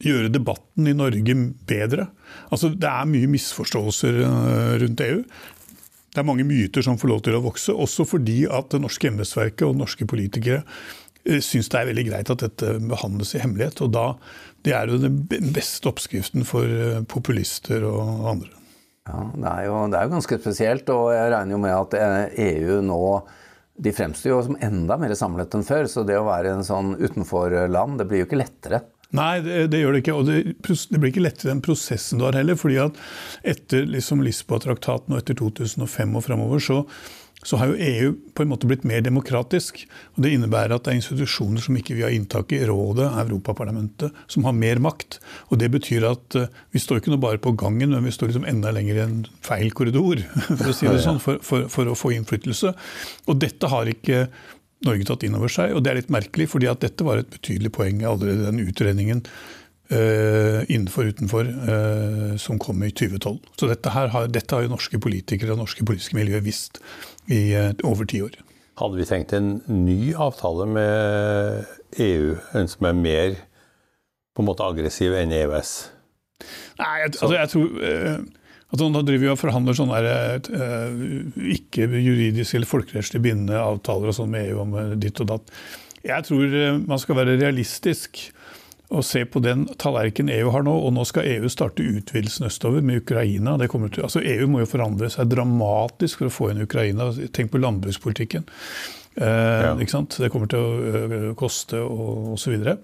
gjøre 0.02 0.30
debatten 0.30 0.86
i 0.86 0.96
Norge 0.96 1.34
bedre. 1.68 2.08
Altså, 2.52 2.70
det 2.70 2.88
er 2.88 3.08
mye 3.10 3.30
misforståelser 3.30 4.20
eh, 4.24 4.74
rundt 4.84 5.02
EU. 5.04 5.22
Det 6.08 6.22
er 6.22 6.26
mange 6.26 6.46
myter 6.46 6.84
som 6.84 6.98
får 6.98 7.10
lov 7.10 7.24
til 7.26 7.38
å 7.38 7.44
vokse, 7.44 7.74
også 7.74 8.06
fordi 8.08 8.40
at 8.46 8.70
det 8.72 8.82
norske 8.82 9.10
embetsverket 9.10 9.66
og 9.66 9.76
norske 9.78 10.06
politikere 10.08 10.62
eh, 11.24 11.40
syns 11.44 11.70
det 11.72 11.80
er 11.80 11.90
veldig 11.90 12.06
greit 12.10 12.30
at 12.34 12.44
dette 12.44 12.76
behandles 12.90 13.34
i 13.34 13.42
hemmelighet. 13.42 13.82
og 13.86 13.92
da, 13.96 14.06
Det 14.64 14.76
er 14.76 14.92
jo 14.92 15.02
den 15.02 15.18
beste 15.54 15.90
oppskriften 15.90 16.46
for 16.46 16.68
eh, 16.68 17.02
populister 17.10 17.86
og 17.88 18.30
andre. 18.36 18.54
Ja, 19.08 19.24
det 19.32 19.50
er, 19.50 19.60
jo, 19.64 19.76
det 19.88 19.98
er 19.98 20.06
jo 20.06 20.14
ganske 20.18 20.38
spesielt, 20.38 20.90
og 20.92 21.10
jeg 21.16 21.32
regner 21.32 21.56
jo 21.56 21.60
med 21.62 21.74
at 21.74 22.32
EU 22.44 22.80
nå 22.84 23.02
de 23.78 23.92
fremstår 23.94 24.32
jo 24.32 24.40
som 24.42 24.58
enda 24.60 24.96
mer 25.00 25.14
samlet 25.16 25.54
enn 25.54 25.64
før. 25.64 25.86
Så 25.88 26.02
det 26.04 26.18
å 26.18 26.26
være 26.26 26.52
en 26.52 26.66
sånn 26.66 26.92
utenforland, 26.98 27.96
det 28.00 28.08
blir 28.10 28.22
jo 28.22 28.28
ikke 28.28 28.40
lettere. 28.42 28.82
Nei, 29.16 29.38
det, 29.40 29.70
det, 29.72 29.80
gjør 29.80 29.94
det 29.94 30.02
ikke. 30.02 30.16
Og 30.18 30.26
det, 30.28 30.40
det, 30.68 30.98
blir 30.98 31.12
ikke 31.12 31.24
lettere 31.24 31.52
den 31.54 31.64
prosessen 31.64 32.20
du 32.20 32.26
har 32.28 32.36
heller. 32.36 32.58
fordi 32.60 32.80
at 32.82 32.98
etter 33.56 33.88
liksom 33.88 34.20
Lisboa-traktaten 34.24 35.14
og 35.14 35.22
etter 35.22 35.38
2005 35.38 36.18
og 36.18 36.24
framover, 36.26 36.60
så, 36.60 36.82
så, 37.40 37.56
har 37.56 37.72
jo 37.72 37.78
EU 37.88 38.10
på 38.36 38.44
en 38.44 38.50
måte 38.52 38.68
blitt 38.68 38.84
mer 38.88 39.00
demokratisk. 39.06 39.80
og 40.12 40.26
Det 40.26 40.34
innebærer 40.36 40.76
at 40.76 40.84
det 40.84 40.92
er 40.92 40.98
institusjoner 41.00 41.64
som 41.64 41.78
ikke 41.80 41.96
vi 41.96 42.04
har 42.04 42.12
inntak 42.12 42.52
i. 42.52 42.60
Rådet, 42.68 43.08
Europaparlamentet, 43.24 44.20
som 44.28 44.44
har 44.44 44.58
mer 44.58 44.84
makt. 44.84 45.22
Og 45.48 45.64
Det 45.64 45.72
betyr 45.72 46.04
at 46.10 46.36
uh, 46.36 46.52
vi 46.76 46.84
står 46.84 47.00
ikke 47.00 47.14
noe 47.14 47.24
bare 47.24 47.40
på 47.40 47.54
gangen, 47.56 47.96
men 47.96 48.04
vi 48.04 48.12
står 48.12 48.34
liksom 48.34 48.48
enda 48.50 48.74
lenger 48.76 49.00
i 49.00 49.04
en 49.06 49.18
feil 49.40 49.72
korridor 49.72 50.20
for 50.52 50.68
å 50.68 50.76
si 50.76 50.84
det 50.84 51.00
sånn, 51.06 51.24
for, 51.24 51.40
for, 51.40 51.64
for 51.72 51.88
å 51.88 51.96
få 51.96 52.12
innflytelse. 52.18 52.76
Og 53.24 53.40
dette 53.40 53.72
har 53.72 53.88
ikke 53.88 54.26
Norge 54.86 55.06
tatt 55.08 55.24
inn 55.26 55.36
over 55.38 55.50
seg. 55.52 55.74
Og 55.74 55.82
det 55.82 55.92
er 55.92 56.00
litt 56.00 56.12
merkelig, 56.12 56.48
fordi 56.52 56.68
at 56.70 56.82
dette 56.84 57.06
var 57.06 57.20
et 57.20 57.30
betydelig 57.32 57.72
poeng 57.74 58.02
allerede 58.06 58.44
i 58.44 58.46
den 58.46 58.62
utredningen 58.62 59.24
uh, 59.92 60.60
innenfor 60.68 61.10
utenfor 61.12 61.50
uh, 61.50 62.36
som 62.40 62.60
kom 62.62 62.84
i 62.86 62.92
2012. 62.92 63.40
Så 63.58 63.70
dette, 63.70 63.94
har, 63.94 64.14
dette 64.30 64.54
har 64.54 64.66
jo 64.66 64.74
norske 64.74 65.00
politikere 65.02 65.54
og 65.54 65.64
norske 65.64 65.86
politiske 65.86 66.18
miljøer 66.18 66.44
visst 66.46 66.82
i 67.26 67.42
uh, 67.58 67.72
over 67.88 68.08
ti 68.08 68.22
år. 68.24 68.38
Hadde 68.78 69.00
vi 69.00 69.08
tenkt 69.10 69.34
en 69.34 69.56
ny 69.66 70.14
avtale 70.14 70.68
med 70.70 71.98
EU, 71.98 72.36
en 72.54 72.70
som 72.70 72.86
er 72.86 72.98
mer 72.98 73.38
på 74.36 74.44
en 74.44 74.46
måte 74.46 74.62
aggressiv 74.62 75.16
enn 75.18 75.34
EØS? 75.34 75.72
Nei, 76.78 76.92
jeg, 77.02 77.16
altså, 77.18 77.34
jeg 77.34 77.50
tror 77.50 78.28
at 78.68 78.80
da 78.82 79.00
driver 79.00 79.22
vi 79.22 79.30
og 79.32 79.40
forhandler 79.40 79.76
sånne 79.76 79.98
uh, 80.52 81.04
ikke 81.56 81.86
juridisk 81.88 82.58
eller 82.58 82.68
folkerettslig 82.68 83.22
bindende 83.24 83.60
avtaler 83.62 84.10
og 84.10 84.18
sånn 84.18 84.34
med 84.34 84.50
EU 84.50 84.58
om 84.66 84.74
eh, 84.76 84.96
ditt 85.00 85.22
og 85.24 85.30
datt. 85.30 85.54
Jeg 86.04 86.26
tror 86.28 86.52
uh, 86.52 86.80
man 86.84 87.00
skal 87.00 87.16
være 87.16 87.38
realistisk 87.40 88.26
og 88.88 89.04
se 89.04 89.20
på 89.28 89.40
den 89.44 89.66
tallerkenen 89.80 90.32
EU 90.36 90.52
har 90.52 90.64
nå. 90.64 90.72
Og 90.72 90.94
nå 90.96 91.04
skal 91.08 91.26
EU 91.28 91.48
starte 91.52 91.84
utvidelsen 91.84 92.48
østover 92.48 92.84
med 92.84 93.02
Ukraina. 93.02 93.56
Til, 93.60 94.04
altså 94.04 94.22
EU 94.24 94.48
må 94.48 94.62
jo 94.62 94.70
forandre 94.70 95.10
seg 95.12 95.28
dramatisk 95.32 96.22
for 96.22 96.30
å 96.30 96.32
få 96.32 96.50
inn 96.52 96.64
Ukraina. 96.64 97.10
Tenk 97.36 97.52
på 97.52 97.60
landbrukspolitikken. 97.60 98.48
Ja. 99.18 99.74
Det 99.76 100.30
kommer 100.30 100.48
til 100.48 100.62
å 100.62 101.34
koste 101.36 101.82
og 101.82 102.34
osv. 102.36 102.44
Så, 102.44 102.52
videre. 102.54 102.76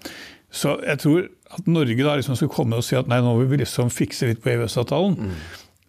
så 0.51 0.75
jeg 0.83 1.01
tror 1.01 1.25
at 1.55 1.69
Norge 1.71 2.05
da 2.05 2.17
liksom 2.19 2.37
skal 2.37 2.51
komme 2.53 2.77
og 2.77 2.85
si 2.85 2.97
at 2.99 3.09
nei, 3.09 3.21
nå 3.23 3.33
vil 3.39 3.53
vi 3.53 3.63
liksom 3.63 3.89
fikse 3.93 4.29
litt 4.29 4.43
på 4.43 4.51
EØS-avtalen. 4.53 5.15
Mm. 5.15 5.37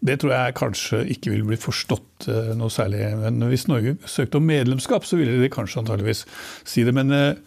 Det 0.04 0.18
tror 0.20 0.34
jeg 0.34 0.56
kanskje 0.58 1.00
ikke 1.14 1.32
vil 1.32 1.44
bli 1.48 1.56
forstått 1.58 2.28
uh, 2.28 2.52
noe 2.58 2.72
særlig. 2.72 3.00
Men 3.16 3.40
hvis 3.48 3.66
Norge 3.70 3.96
søkte 4.04 4.40
om 4.40 4.46
medlemskap, 4.46 5.06
så 5.08 5.18
ville 5.18 5.38
de 5.40 5.52
kanskje 5.52 5.80
antageligvis 5.82 6.24
si 6.68 6.84
det. 6.86 6.92
Men 6.94 7.14
uh, 7.14 7.38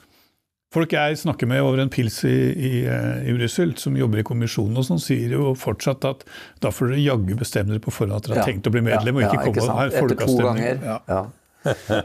folk 0.74 0.96
jeg 0.98 1.20
snakker 1.22 1.50
med 1.50 1.62
over 1.62 1.84
en 1.84 1.94
pils 1.94 2.18
i, 2.28 2.36
i, 2.52 2.72
uh, 2.90 3.22
i 3.22 3.36
Brussel, 3.38 3.76
som 3.78 3.98
jobber 3.98 4.24
i 4.24 4.26
kommisjonen, 4.28 4.80
og 4.82 4.88
sånn, 4.88 5.02
sier 5.04 5.36
jo 5.38 5.54
fortsatt 5.60 6.10
at 6.10 6.26
da 6.64 6.74
får 6.74 6.96
dere 6.96 7.06
jaggu 7.06 7.36
bestemme 7.40 7.76
dere 7.76 7.86
på 7.86 7.94
forhånd 7.94 8.18
at 8.18 8.32
dere 8.32 8.42
har 8.42 8.50
tenkt 8.50 8.72
å 8.72 8.74
bli 8.74 8.84
medlem, 8.90 9.22
og 9.22 9.28
ikke 9.30 9.46
komme 9.46 9.68
og 9.68 9.78
ha 9.78 9.86
folkeavstemning. 9.94 10.66
Etter 10.66 10.82
to 10.82 10.90
ganger. 10.90 11.06
Ja. 11.14 11.22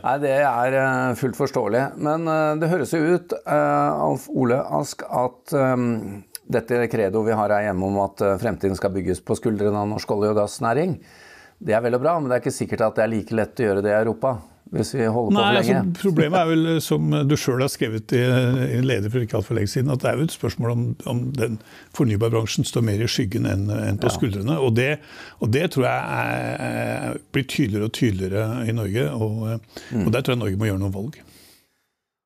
Nei, 0.02 0.14
det 0.20 0.36
er 0.44 0.78
fullt 1.16 1.36
forståelig. 1.38 1.82
Men 2.04 2.26
det 2.60 2.68
høres 2.72 2.92
jo 2.92 3.00
ut, 3.14 3.36
Alf 3.46 4.26
Ole 4.34 4.58
Ask, 4.76 5.06
at 5.08 5.54
dette 6.46 6.86
credoet 6.92 7.28
vi 7.28 7.36
har 7.36 7.52
her 7.56 7.68
hjemme 7.68 7.86
om 7.88 8.00
at 8.04 8.24
eh, 8.24 8.38
fremtiden 8.40 8.76
skal 8.78 8.92
bygges 8.94 9.22
på 9.24 9.36
skuldrene 9.38 9.80
av 9.80 9.88
norsk 9.90 10.10
olje- 10.16 10.32
og 10.34 10.42
gassnæring, 10.42 10.98
det 11.64 11.76
er 11.76 11.84
vel 11.84 11.96
og 11.96 12.02
bra, 12.02 12.18
men 12.18 12.28
det 12.28 12.36
er 12.36 12.44
ikke 12.44 12.58
sikkert 12.58 12.82
at 12.88 12.98
det 12.98 13.04
er 13.06 13.14
like 13.14 13.36
lett 13.36 13.62
å 13.62 13.68
gjøre 13.68 13.84
det 13.84 13.94
i 13.94 14.00
Europa. 14.02 14.36
Hvis 14.74 14.90
vi 14.96 15.04
holder 15.06 15.28
på 15.28 15.34
Nei, 15.36 15.42
for 15.44 15.56
lenge. 15.58 15.74
Altså, 15.78 16.02
problemet 16.02 16.38
er 16.40 16.48
vel, 16.48 16.68
som 16.82 17.12
du 17.28 17.34
sjøl 17.38 17.62
har 17.62 17.70
skrevet 17.70 18.14
i, 18.16 18.22
en 18.78 18.86
leder 18.88 19.12
for 19.12 19.22
ikke 19.22 19.36
altfor 19.38 19.58
lenge 19.58 19.70
siden, 19.70 19.92
at 19.92 20.02
det 20.02 20.08
er 20.10 20.18
jo 20.18 20.26
et 20.26 20.34
spørsmål 20.34 20.72
om, 20.72 20.82
om 21.12 21.20
den 21.36 21.58
fornybarbransjen 21.94 22.66
står 22.66 22.86
mer 22.88 23.04
i 23.04 23.10
skyggen 23.10 23.46
enn, 23.50 23.68
enn 23.70 24.00
på 24.02 24.10
ja. 24.10 24.14
skuldrene. 24.16 24.56
Og 24.58 24.74
det, 24.74 24.88
og 25.44 25.52
det, 25.54 25.68
tror 25.76 25.86
jeg 25.86 26.24
er, 26.24 26.64
er, 27.12 27.20
blir 27.36 27.46
tydeligere 27.46 27.90
og 27.90 27.94
tydeligere 28.00 28.48
i 28.66 28.74
Norge. 28.74 29.06
Og, 29.14 29.36
mm. 29.92 30.02
og 30.08 30.10
der 30.16 30.24
tror 30.24 30.34
jeg 30.34 30.42
Norge 30.42 30.60
må 30.60 30.70
gjøre 30.70 30.82
noen 30.82 30.96
valg. 30.96 31.20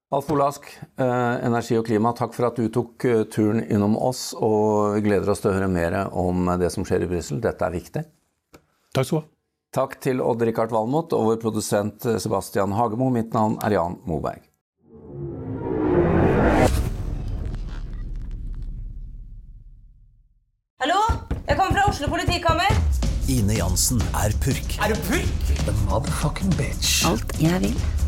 Alf 0.09 0.31
Olask, 0.33 0.64
eh, 0.97 1.44
energi 1.44 1.77
og 1.77 1.85
klima, 1.85 2.14
takk 2.16 2.33
for 2.33 2.49
at 2.49 2.57
du 2.57 2.71
tok 2.73 3.05
eh, 3.05 3.27
turen 3.29 3.61
innom 3.61 3.92
oss. 4.01 4.31
Og 4.33 4.94
vi 4.94 5.03
gleder 5.05 5.29
oss 5.29 5.42
til 5.44 5.51
å 5.51 5.57
høre 5.59 5.68
mer 5.68 5.99
om 6.16 6.49
eh, 6.49 6.57
det 6.62 6.71
som 6.73 6.87
skjer 6.88 7.05
i 7.05 7.09
Brussel. 7.11 7.42
Dette 7.44 7.66
er 7.66 7.75
viktig. 7.77 8.07
Takk 8.97 9.05
skal 9.05 9.18
du 9.18 9.21
ha. 9.21 9.29
Takk 9.77 9.99
til 10.01 10.23
Odd-Rikard 10.25 10.73
Valmot 10.73 11.12
og 11.12 11.27
vår 11.27 11.37
produsent 11.42 12.09
Sebastian 12.25 12.73
Hagemo. 12.73 13.11
Mitt 13.12 13.37
navn 13.37 13.59
er 13.61 13.77
Jan 13.77 14.01
Moberg. 14.09 14.49
Hallo? 20.81 21.05
Jeg 21.44 21.61
kommer 21.61 21.77
fra 21.77 21.85
Oslo 21.92 22.09
politikammer. 22.09 22.81
Ine 23.29 23.61
Jansen 23.61 24.01
er 24.16 24.33
purk. 24.40 24.81
Er 24.81 24.97
du 24.97 25.05
purk? 25.05 25.57
The 25.68 25.77
motherfucking 25.85 26.57
bitch. 26.57 27.03
Alt 27.05 27.37
jeg 27.44 27.66
vil 27.68 28.08